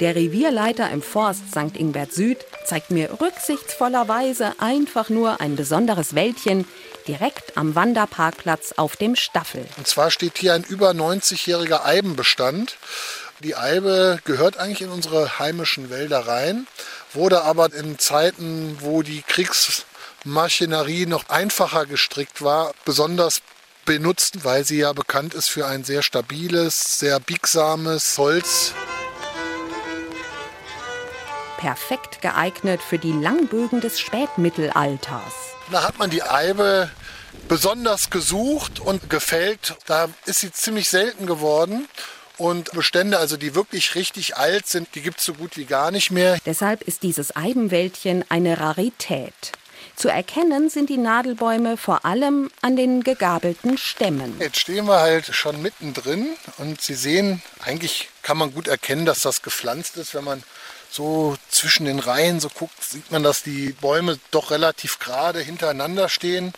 Der 0.00 0.16
Revierleiter 0.16 0.90
im 0.90 1.02
Forst 1.02 1.50
St. 1.50 1.76
Ingbert 1.76 2.14
Süd 2.14 2.38
zeigt 2.64 2.90
mir 2.90 3.20
rücksichtsvollerweise 3.20 4.54
einfach 4.58 5.10
nur 5.10 5.42
ein 5.42 5.56
besonderes 5.56 6.14
Wäldchen 6.14 6.66
direkt 7.06 7.58
am 7.58 7.74
Wanderparkplatz 7.74 8.72
auf 8.78 8.96
dem 8.96 9.14
Staffel. 9.14 9.66
Und 9.76 9.86
zwar 9.86 10.10
steht 10.10 10.38
hier 10.38 10.54
ein 10.54 10.64
über 10.64 10.92
90-jähriger 10.92 11.84
Eibenbestand. 11.84 12.78
Die 13.40 13.56
Eibe 13.56 14.20
gehört 14.24 14.56
eigentlich 14.56 14.80
in 14.80 14.90
unsere 14.90 15.38
heimischen 15.38 15.90
Wälder 15.90 16.26
rein, 16.26 16.66
wurde 17.12 17.42
aber 17.42 17.70
in 17.74 17.98
Zeiten, 17.98 18.78
wo 18.80 19.02
die 19.02 19.20
Kriegsmaschinerie 19.20 21.04
noch 21.04 21.28
einfacher 21.28 21.84
gestrickt 21.84 22.40
war, 22.40 22.72
besonders 22.86 23.42
benutzt, 23.84 24.44
weil 24.44 24.64
sie 24.64 24.78
ja 24.78 24.94
bekannt 24.94 25.34
ist 25.34 25.50
für 25.50 25.66
ein 25.66 25.84
sehr 25.84 26.02
stabiles, 26.02 26.98
sehr 26.98 27.20
biegsames 27.20 28.16
Holz. 28.16 28.72
Perfekt 31.60 32.22
geeignet 32.22 32.80
für 32.80 32.96
die 32.96 33.12
Langbögen 33.12 33.82
des 33.82 34.00
Spätmittelalters. 34.00 35.34
Da 35.70 35.82
hat 35.82 35.98
man 35.98 36.08
die 36.08 36.22
Eibe 36.22 36.90
besonders 37.48 38.08
gesucht 38.08 38.80
und 38.80 39.10
gefällt. 39.10 39.74
Da 39.84 40.08
ist 40.24 40.40
sie 40.40 40.50
ziemlich 40.50 40.88
selten 40.88 41.26
geworden. 41.26 41.86
Und 42.38 42.72
Bestände, 42.72 43.18
also 43.18 43.36
die 43.36 43.54
wirklich 43.54 43.94
richtig 43.94 44.38
alt 44.38 44.68
sind, 44.68 44.88
die 44.94 45.02
gibt 45.02 45.18
es 45.18 45.26
so 45.26 45.34
gut 45.34 45.58
wie 45.58 45.66
gar 45.66 45.90
nicht 45.90 46.10
mehr. 46.10 46.38
Deshalb 46.46 46.80
ist 46.80 47.02
dieses 47.02 47.36
Eibenwäldchen 47.36 48.24
eine 48.30 48.58
Rarität. 48.58 49.52
Zu 49.96 50.08
erkennen 50.08 50.70
sind 50.70 50.88
die 50.88 50.96
Nadelbäume 50.96 51.76
vor 51.76 52.06
allem 52.06 52.50
an 52.62 52.76
den 52.76 53.02
gegabelten 53.02 53.76
Stämmen. 53.76 54.34
Jetzt 54.40 54.60
stehen 54.60 54.86
wir 54.86 55.00
halt 55.00 55.26
schon 55.26 55.60
mittendrin 55.60 56.26
und 56.56 56.80
Sie 56.80 56.94
sehen, 56.94 57.42
eigentlich 57.62 58.08
kann 58.22 58.38
man 58.38 58.54
gut 58.54 58.66
erkennen, 58.66 59.04
dass 59.04 59.20
das 59.20 59.42
gepflanzt 59.42 59.98
ist. 59.98 60.14
Wenn 60.14 60.24
man 60.24 60.42
so 60.90 61.36
zwischen 61.48 61.86
den 61.86 61.98
Reihen 61.98 62.40
so 62.40 62.48
guckt, 62.48 62.82
sieht 62.82 63.10
man, 63.10 63.22
dass 63.22 63.42
die 63.42 63.72
Bäume 63.80 64.18
doch 64.30 64.50
relativ 64.50 64.98
gerade 64.98 65.40
hintereinander 65.40 66.08
stehen. 66.08 66.52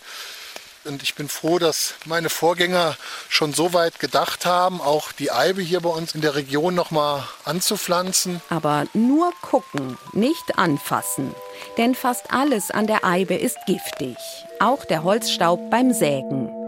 Und 0.85 1.01
ich 1.01 1.15
bin 1.15 1.29
froh, 1.29 1.59
dass 1.59 1.93
meine 2.05 2.29
Vorgänger 2.29 2.97
schon 3.29 3.53
so 3.53 3.73
weit 3.73 3.99
gedacht 3.99 4.45
haben, 4.45 4.81
auch 4.81 5.13
die 5.13 5.31
Eibe 5.31 5.61
hier 5.61 5.79
bei 5.79 5.89
uns 5.89 6.13
in 6.13 6.19
der 6.19 6.35
Region 6.35 6.75
noch 6.75 6.91
mal 6.91 7.25
anzupflanzen. 7.45 8.41
Aber 8.49 8.85
nur 8.93 9.31
gucken, 9.41 9.97
nicht 10.11 10.57
anfassen. 10.57 11.33
Denn 11.77 11.95
fast 11.95 12.31
alles 12.33 12.69
an 12.69 12.87
der 12.87 13.05
Eibe 13.05 13.35
ist 13.35 13.57
giftig. 13.65 14.17
Auch 14.59 14.83
der 14.83 15.03
Holzstaub 15.03 15.69
beim 15.69 15.93
Sägen. 15.93 16.62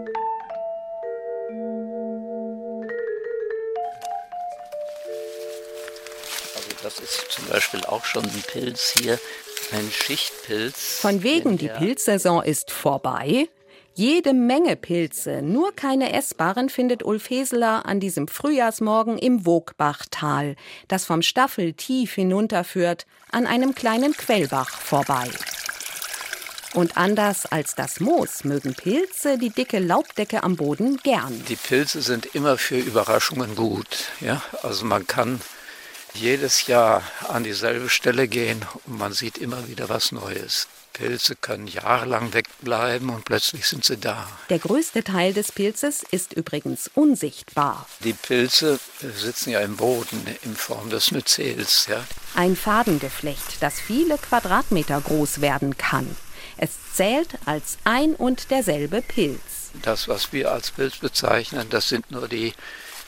Das 6.82 6.98
ist 7.00 7.30
zum 7.30 7.46
Beispiel 7.46 7.84
auch 7.84 8.04
schon 8.04 8.24
ein 8.24 8.44
Pilz 8.46 8.94
hier, 8.98 9.18
ein 9.72 9.90
Schichtpilz. 9.90 10.98
Von 11.00 11.22
wegen, 11.22 11.58
die 11.58 11.68
Pilzsaison 11.68 12.42
ist 12.42 12.70
vorbei. 12.70 13.48
Jede 13.94 14.34
Menge 14.34 14.76
Pilze, 14.76 15.40
nur 15.40 15.74
keine 15.74 16.12
essbaren, 16.12 16.68
findet 16.68 17.02
Ulf 17.02 17.30
Heseler 17.30 17.86
an 17.86 17.98
diesem 17.98 18.28
Frühjahrsmorgen 18.28 19.16
im 19.16 19.46
Wogbachtal, 19.46 20.54
das 20.86 21.06
vom 21.06 21.22
Staffel 21.22 21.72
tief 21.72 22.12
hinunterführt, 22.12 23.06
an 23.30 23.46
einem 23.46 23.74
kleinen 23.74 24.12
Quellbach 24.12 24.68
vorbei. 24.68 25.30
Und 26.74 26.98
anders 26.98 27.46
als 27.46 27.74
das 27.74 28.00
Moos 28.00 28.44
mögen 28.44 28.74
Pilze 28.74 29.38
die 29.38 29.48
dicke 29.48 29.78
Laubdecke 29.78 30.42
am 30.42 30.56
Boden 30.56 30.98
gern. 30.98 31.42
Die 31.48 31.56
Pilze 31.56 32.02
sind 32.02 32.26
immer 32.34 32.58
für 32.58 32.76
Überraschungen 32.76 33.56
gut. 33.56 34.10
Ja? 34.20 34.42
Also 34.62 34.84
man 34.84 35.06
kann 35.06 35.40
jedes 36.16 36.66
Jahr 36.66 37.02
an 37.28 37.44
dieselbe 37.44 37.88
Stelle 37.88 38.28
gehen 38.28 38.64
und 38.86 38.98
man 38.98 39.12
sieht 39.12 39.38
immer 39.38 39.68
wieder 39.68 39.88
was 39.88 40.12
Neues. 40.12 40.68
Pilze 40.96 41.36
können 41.36 41.66
jahrelang 41.66 42.32
wegbleiben 42.32 43.10
und 43.10 43.26
plötzlich 43.26 43.66
sind 43.66 43.84
sie 43.84 43.98
da. 43.98 44.26
Der 44.48 44.58
größte 44.58 45.04
Teil 45.04 45.34
des 45.34 45.52
Pilzes 45.52 46.02
ist 46.10 46.32
übrigens 46.32 46.90
unsichtbar. 46.94 47.86
Die 48.02 48.14
Pilze 48.14 48.80
sitzen 49.00 49.50
ja 49.50 49.60
im 49.60 49.76
Boden 49.76 50.24
in 50.42 50.56
Form 50.56 50.88
des 50.88 51.10
Myzels. 51.10 51.86
Ja? 51.90 52.02
Ein 52.34 52.56
Fadengeflecht, 52.56 53.58
das 53.60 53.78
viele 53.78 54.16
Quadratmeter 54.16 54.98
groß 55.02 55.42
werden 55.42 55.76
kann. 55.76 56.16
Es 56.56 56.70
zählt 56.94 57.28
als 57.44 57.76
ein 57.84 58.14
und 58.14 58.50
derselbe 58.50 59.02
Pilz. 59.02 59.70
Das, 59.82 60.08
was 60.08 60.32
wir 60.32 60.50
als 60.50 60.70
Pilz 60.70 60.96
bezeichnen, 60.96 61.66
das 61.68 61.90
sind 61.90 62.10
nur 62.10 62.26
die 62.26 62.54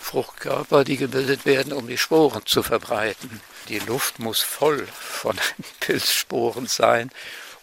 Fruchtkörper, 0.00 0.84
die 0.84 0.96
gebildet 0.96 1.44
werden, 1.46 1.72
um 1.72 1.86
die 1.86 1.98
Sporen 1.98 2.42
zu 2.46 2.62
verbreiten. 2.62 3.40
Die 3.68 3.78
Luft 3.80 4.18
muss 4.18 4.40
voll 4.40 4.86
von 4.86 5.36
Pilzsporen 5.80 6.66
sein. 6.66 7.10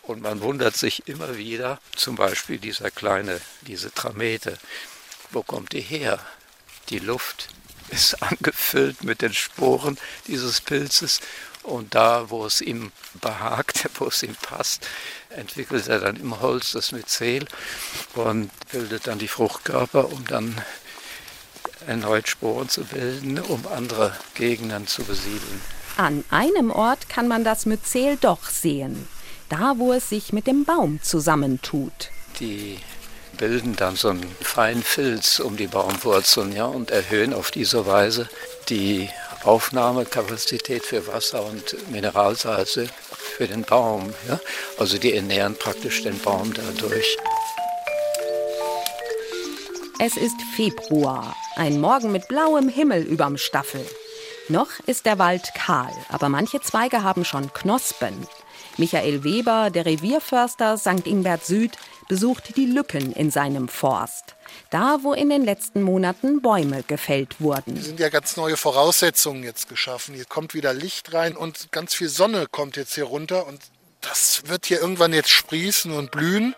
Und 0.03 0.21
man 0.21 0.41
wundert 0.41 0.77
sich 0.77 1.07
immer 1.07 1.37
wieder, 1.37 1.79
zum 1.95 2.15
Beispiel 2.15 2.59
dieser 2.59 2.91
kleine, 2.91 3.41
diese 3.61 3.91
Tramete, 3.91 4.59
wo 5.31 5.41
kommt 5.41 5.73
die 5.73 5.81
her? 5.81 6.19
Die 6.89 6.99
Luft 6.99 7.49
ist 7.89 8.21
angefüllt 8.21 9.03
mit 9.03 9.21
den 9.21 9.33
Sporen 9.33 9.97
dieses 10.27 10.61
Pilzes 10.61 11.21
und 11.63 11.95
da, 11.95 12.29
wo 12.29 12.45
es 12.45 12.61
ihm 12.61 12.91
behagt, 13.15 13.89
wo 13.99 14.05
es 14.05 14.23
ihm 14.23 14.35
passt, 14.35 14.87
entwickelt 15.29 15.87
er 15.87 15.99
dann 15.99 16.15
im 16.15 16.39
Holz 16.39 16.71
das 16.71 16.91
Myzel 16.91 17.47
und 18.13 18.51
bildet 18.71 19.07
dann 19.07 19.19
die 19.19 19.27
Fruchtkörper, 19.27 20.11
um 20.11 20.25
dann 20.27 20.61
erneut 21.87 22.27
Sporen 22.27 22.69
zu 22.69 22.83
bilden, 22.83 23.39
um 23.39 23.65
andere 23.67 24.13
Gegenden 24.33 24.87
zu 24.87 25.03
besiedeln. 25.03 25.61
An 25.97 26.23
einem 26.29 26.71
Ort 26.71 27.09
kann 27.09 27.27
man 27.27 27.43
das 27.43 27.65
Myzel 27.65 28.17
doch 28.19 28.43
sehen 28.49 29.07
da 29.49 29.73
wo 29.77 29.93
es 29.93 30.09
sich 30.09 30.33
mit 30.33 30.47
dem 30.47 30.65
Baum 30.65 30.99
zusammentut. 31.01 32.09
Die 32.39 32.77
bilden 33.37 33.75
dann 33.75 33.95
so 33.95 34.09
einen 34.09 34.25
feinen 34.41 34.83
Filz 34.83 35.39
um 35.39 35.57
die 35.57 35.67
Baumwurzeln 35.67 36.53
ja, 36.53 36.65
und 36.65 36.91
erhöhen 36.91 37.33
auf 37.33 37.51
diese 37.51 37.85
Weise 37.85 38.29
die 38.69 39.09
Aufnahmekapazität 39.43 40.83
für 40.83 41.05
Wasser 41.07 41.45
und 41.45 41.89
Mineralsalze 41.91 42.87
für 43.37 43.47
den 43.47 43.63
Baum. 43.63 44.13
Ja? 44.27 44.39
Also 44.79 44.97
die 44.97 45.13
ernähren 45.13 45.55
praktisch 45.55 46.01
den 46.03 46.17
Baum 46.19 46.53
dadurch. 46.53 47.17
Es 49.97 50.17
ist 50.17 50.41
Februar, 50.41 51.33
ein 51.55 51.79
Morgen 51.79 52.11
mit 52.11 52.27
blauem 52.27 52.67
Himmel 52.67 53.03
überm 53.03 53.37
Staffel. 53.37 53.85
Noch 54.49 54.67
ist 54.87 55.05
der 55.05 55.19
Wald 55.19 55.53
kahl, 55.55 55.93
aber 56.09 56.27
manche 56.27 56.59
Zweige 56.59 57.01
haben 57.01 57.23
schon 57.23 57.53
Knospen. 57.53 58.27
Michael 58.75 59.23
Weber, 59.23 59.69
der 59.69 59.85
Revierförster 59.85 60.77
St. 60.77 61.07
Ingbert 61.07 61.45
Süd, 61.45 61.77
besucht 62.09 62.57
die 62.57 62.65
Lücken 62.65 63.13
in 63.13 63.31
seinem 63.31 63.69
Forst. 63.69 64.35
Da, 64.69 64.99
wo 65.01 65.13
in 65.13 65.29
den 65.29 65.45
letzten 65.45 65.81
Monaten 65.81 66.41
Bäume 66.41 66.83
gefällt 66.83 67.39
wurden. 67.39 67.77
Es 67.77 67.85
sind 67.85 68.01
ja 68.01 68.09
ganz 68.09 68.35
neue 68.35 68.57
Voraussetzungen 68.57 69.43
jetzt 69.43 69.69
geschaffen. 69.69 70.13
Hier 70.13 70.25
kommt 70.25 70.53
wieder 70.53 70.73
Licht 70.73 71.13
rein 71.13 71.37
und 71.37 71.71
ganz 71.71 71.95
viel 71.95 72.09
Sonne 72.09 72.47
kommt 72.51 72.75
jetzt 72.75 72.95
hier 72.95 73.05
runter. 73.05 73.47
Und 73.47 73.61
das 74.07 74.43
wird 74.45 74.65
hier 74.65 74.79
irgendwann 74.79 75.13
jetzt 75.13 75.29
sprießen 75.29 75.91
und 75.91 76.11
blühen. 76.11 76.55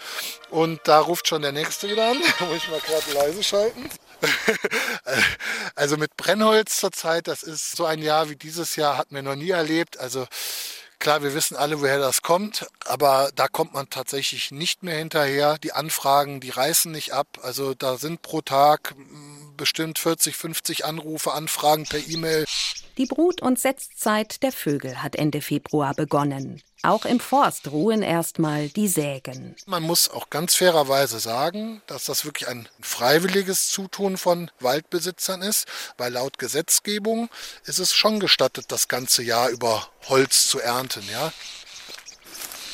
Und 0.49 0.79
da 0.85 0.99
ruft 0.99 1.27
schon 1.27 1.41
der 1.41 1.51
Nächste 1.51 1.89
wieder 1.89 2.11
an. 2.11 2.17
Da 2.39 2.45
muss 2.45 2.57
ich 2.57 2.69
mal 2.69 2.79
gerade 2.79 3.11
leise 3.13 3.43
schalten. 3.43 3.89
also 5.75 5.97
mit 5.97 6.17
Brennholz 6.17 6.77
zurzeit, 6.77 7.27
das 7.27 7.43
ist 7.43 7.75
so 7.75 7.85
ein 7.85 8.01
Jahr 8.01 8.29
wie 8.29 8.35
dieses 8.35 8.75
Jahr, 8.75 8.97
hatten 8.97 9.13
wir 9.13 9.21
noch 9.21 9.35
nie 9.35 9.51
erlebt. 9.51 9.99
Also 9.99 10.27
Klar, 10.99 11.21
wir 11.21 11.35
wissen 11.35 11.55
alle, 11.55 11.79
woher 11.81 11.99
das 11.99 12.23
kommt, 12.23 12.65
aber 12.85 13.29
da 13.35 13.47
kommt 13.47 13.73
man 13.73 13.87
tatsächlich 13.89 14.51
nicht 14.51 14.81
mehr 14.81 14.97
hinterher. 14.97 15.57
Die 15.59 15.71
Anfragen, 15.71 16.39
die 16.39 16.49
reißen 16.49 16.91
nicht 16.91 17.13
ab. 17.13 17.39
Also 17.43 17.75
da 17.75 17.97
sind 17.97 18.23
pro 18.23 18.41
Tag 18.41 18.95
hm, 18.95 19.53
bestimmt 19.55 19.99
40, 19.99 20.35
50 20.35 20.85
Anrufe, 20.85 21.33
Anfragen 21.33 21.85
per 21.85 21.99
E-Mail. 21.99 22.45
Die 22.97 23.05
Brut- 23.05 23.43
und 23.43 23.59
Setzzeit 23.59 24.41
der 24.41 24.51
Vögel 24.51 25.03
hat 25.03 25.15
Ende 25.15 25.41
Februar 25.41 25.93
begonnen. 25.93 26.63
Auch 26.83 27.05
im 27.05 27.19
Forst 27.19 27.71
ruhen 27.71 28.03
erstmal 28.03 28.69
die 28.69 28.87
Sägen. 28.87 29.55
Man 29.65 29.83
muss 29.83 30.09
auch 30.09 30.29
ganz 30.29 30.55
fairerweise 30.55 31.19
sagen, 31.19 31.81
dass 31.87 32.05
das 32.05 32.23
wirklich 32.23 32.47
ein 32.47 32.69
freiwilliges 32.81 33.69
Zutun 33.69 34.17
von 34.17 34.51
Waldbesitzern 34.59 35.41
ist, 35.41 35.65
weil 35.97 36.13
laut 36.13 36.37
Gesetzgebung 36.37 37.29
ist 37.65 37.79
es 37.79 37.93
schon 37.93 38.19
gestattet, 38.19 38.65
das 38.69 38.87
ganze 38.87 39.23
Jahr 39.23 39.49
über 39.49 39.89
Holz 40.07 40.47
zu 40.47 40.59
ernten. 40.59 41.03
Ja? 41.11 41.33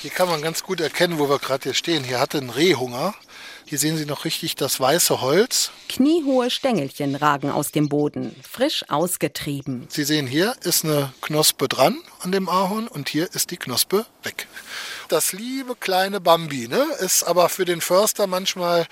Hier 0.02 0.12
kann 0.12 0.28
man 0.28 0.42
ganz 0.42 0.64
gut 0.64 0.82
erkennen, 0.82 1.18
wo 1.18 1.30
wir 1.30 1.40
gerade 1.40 1.64
hier 1.64 1.74
stehen. 1.74 2.04
Hier 2.04 2.20
hatte 2.20 2.38
ein 2.38 2.50
Reh 2.50 2.76
Hunger. 2.76 3.14
Hier 3.74 3.80
sehen 3.80 3.98
Sie 3.98 4.06
noch 4.06 4.24
richtig 4.24 4.56
das 4.56 4.80
weiße 4.80 5.20
Holz. 5.22 5.72
Kniehohe 5.90 6.52
Stängelchen 6.52 7.16
ragen 7.16 7.50
aus 7.50 7.72
dem 7.72 7.90
Boden, 7.90 8.36
frisch 8.48 8.86
ausgetrieben. 8.88 9.88
Sie 9.90 10.04
sehen 10.04 10.28
hier 10.28 10.54
ist 10.62 10.86
eine 10.86 11.12
Knospe 11.22 11.68
dran 11.68 11.98
an 12.20 12.32
dem 12.32 12.50
Ahorn 12.50 12.88
und 12.88 13.10
hier 13.10 13.34
ist 13.34 13.50
die 13.50 13.58
Knospe 13.58 14.06
weg. 14.22 14.48
Das 15.10 15.34
liebe 15.34 15.76
kleine 15.76 16.22
Bambi, 16.22 16.68
ne? 16.68 16.86
Ist 17.00 17.24
aber 17.24 17.50
für 17.50 17.66
den 17.66 17.82
Förster 17.82 18.28
manchmal 18.28 18.86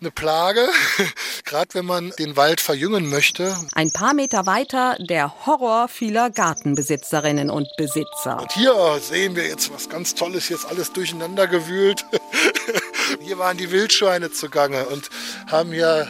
eine 0.00 0.10
Plage, 0.10 0.68
gerade 1.44 1.74
wenn 1.74 1.84
man 1.84 2.10
den 2.18 2.34
Wald 2.34 2.62
verjüngen 2.62 3.10
möchte. 3.10 3.54
Ein 3.74 3.92
paar 3.92 4.14
Meter 4.14 4.46
weiter 4.46 4.96
der 5.00 5.44
Horror 5.44 5.88
vieler 5.88 6.30
Gartenbesitzerinnen 6.30 7.50
und 7.50 7.68
Besitzer. 7.76 8.40
Und 8.40 8.52
hier 8.52 8.74
sehen 9.02 9.36
wir 9.36 9.46
jetzt 9.46 9.70
was 9.70 9.90
ganz 9.90 10.14
Tolles, 10.14 10.48
jetzt 10.48 10.64
alles 10.64 10.92
durcheinander 10.94 11.46
gewühlt. 11.46 12.06
hier 13.20 13.38
waren 13.38 13.56
die 13.56 13.70
Wildschweine 13.70 14.30
zugange 14.30 14.86
und 14.86 15.08
haben 15.46 15.72
hier 15.72 16.08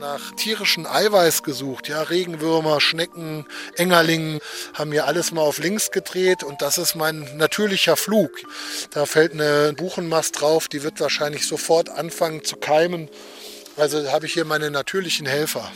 nach 0.00 0.32
tierischem 0.34 0.86
Eiweiß 0.86 1.42
gesucht. 1.42 1.88
Ja, 1.88 2.02
Regenwürmer, 2.02 2.80
Schnecken, 2.80 3.46
Engerlingen 3.76 4.40
haben 4.72 4.92
hier 4.92 5.06
alles 5.06 5.30
mal 5.30 5.42
auf 5.42 5.58
links 5.58 5.90
gedreht 5.90 6.42
und 6.42 6.62
das 6.62 6.78
ist 6.78 6.94
mein 6.94 7.36
natürlicher 7.36 7.96
Flug. 7.96 8.30
Da 8.92 9.04
fällt 9.04 9.32
eine 9.32 9.74
Buchenmast 9.74 10.40
drauf, 10.40 10.68
die 10.68 10.82
wird 10.82 11.00
wahrscheinlich 11.00 11.46
sofort 11.46 11.90
anfangen 11.90 12.44
zu 12.44 12.56
keimen. 12.56 13.10
Also 13.80 14.12
habe 14.12 14.26
ich 14.26 14.34
hier 14.34 14.44
meine 14.44 14.70
natürlichen 14.70 15.26
Helfer. 15.26 15.72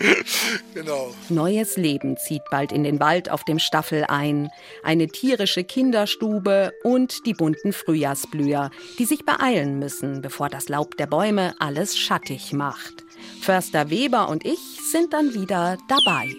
genau. 0.74 1.14
Neues 1.28 1.76
Leben 1.76 2.16
zieht 2.16 2.40
bald 2.50 2.72
in 2.72 2.82
den 2.82 2.98
Wald 2.98 3.30
auf 3.30 3.44
dem 3.44 3.58
Staffel 3.58 4.04
ein. 4.08 4.48
Eine 4.82 5.06
tierische 5.06 5.62
Kinderstube 5.62 6.72
und 6.82 7.26
die 7.26 7.34
bunten 7.34 7.74
Frühjahrsblüher, 7.74 8.70
die 8.98 9.04
sich 9.04 9.26
beeilen 9.26 9.78
müssen, 9.78 10.22
bevor 10.22 10.48
das 10.48 10.70
Laub 10.70 10.96
der 10.96 11.06
Bäume 11.06 11.54
alles 11.58 11.98
schattig 11.98 12.54
macht. 12.54 13.04
Förster 13.42 13.90
Weber 13.90 14.30
und 14.30 14.46
ich 14.46 14.58
sind 14.90 15.12
dann 15.12 15.34
wieder 15.34 15.76
dabei. 15.88 16.34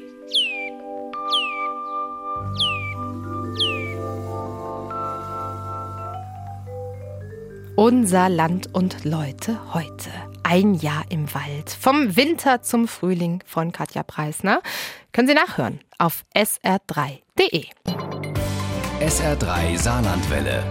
Unser 7.75 8.29
Land 8.29 8.73
und 8.73 9.05
Leute 9.05 9.73
heute. 9.75 10.30
Ein 10.51 10.73
Jahr 10.73 11.05
im 11.07 11.33
Wald. 11.33 11.69
Vom 11.69 12.17
Winter 12.17 12.61
zum 12.61 12.89
Frühling 12.89 13.41
von 13.45 13.71
Katja 13.71 14.03
Preisner. 14.03 14.61
Können 15.13 15.29
Sie 15.29 15.33
nachhören 15.33 15.79
auf 15.97 16.25
sr3.de. 16.35 17.67
SR3 18.99 19.77
Saarlandwelle. 19.77 20.61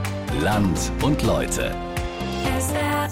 Land 0.43 0.93
und 1.01 1.23
Leute. 1.23 1.75
SR3. 2.59 3.09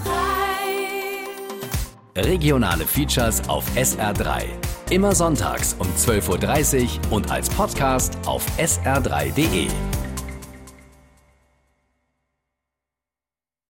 Regionale 2.17 2.85
Features 2.85 3.49
auf 3.49 3.65
SR3. 3.75 4.43
Immer 4.91 5.15
sonntags 5.15 5.75
um 5.79 5.87
12.30 5.87 6.83
Uhr 6.83 7.13
und 7.13 7.31
als 7.31 7.49
Podcast 7.49 8.15
auf 8.27 8.45
sr3.de. 8.59 9.69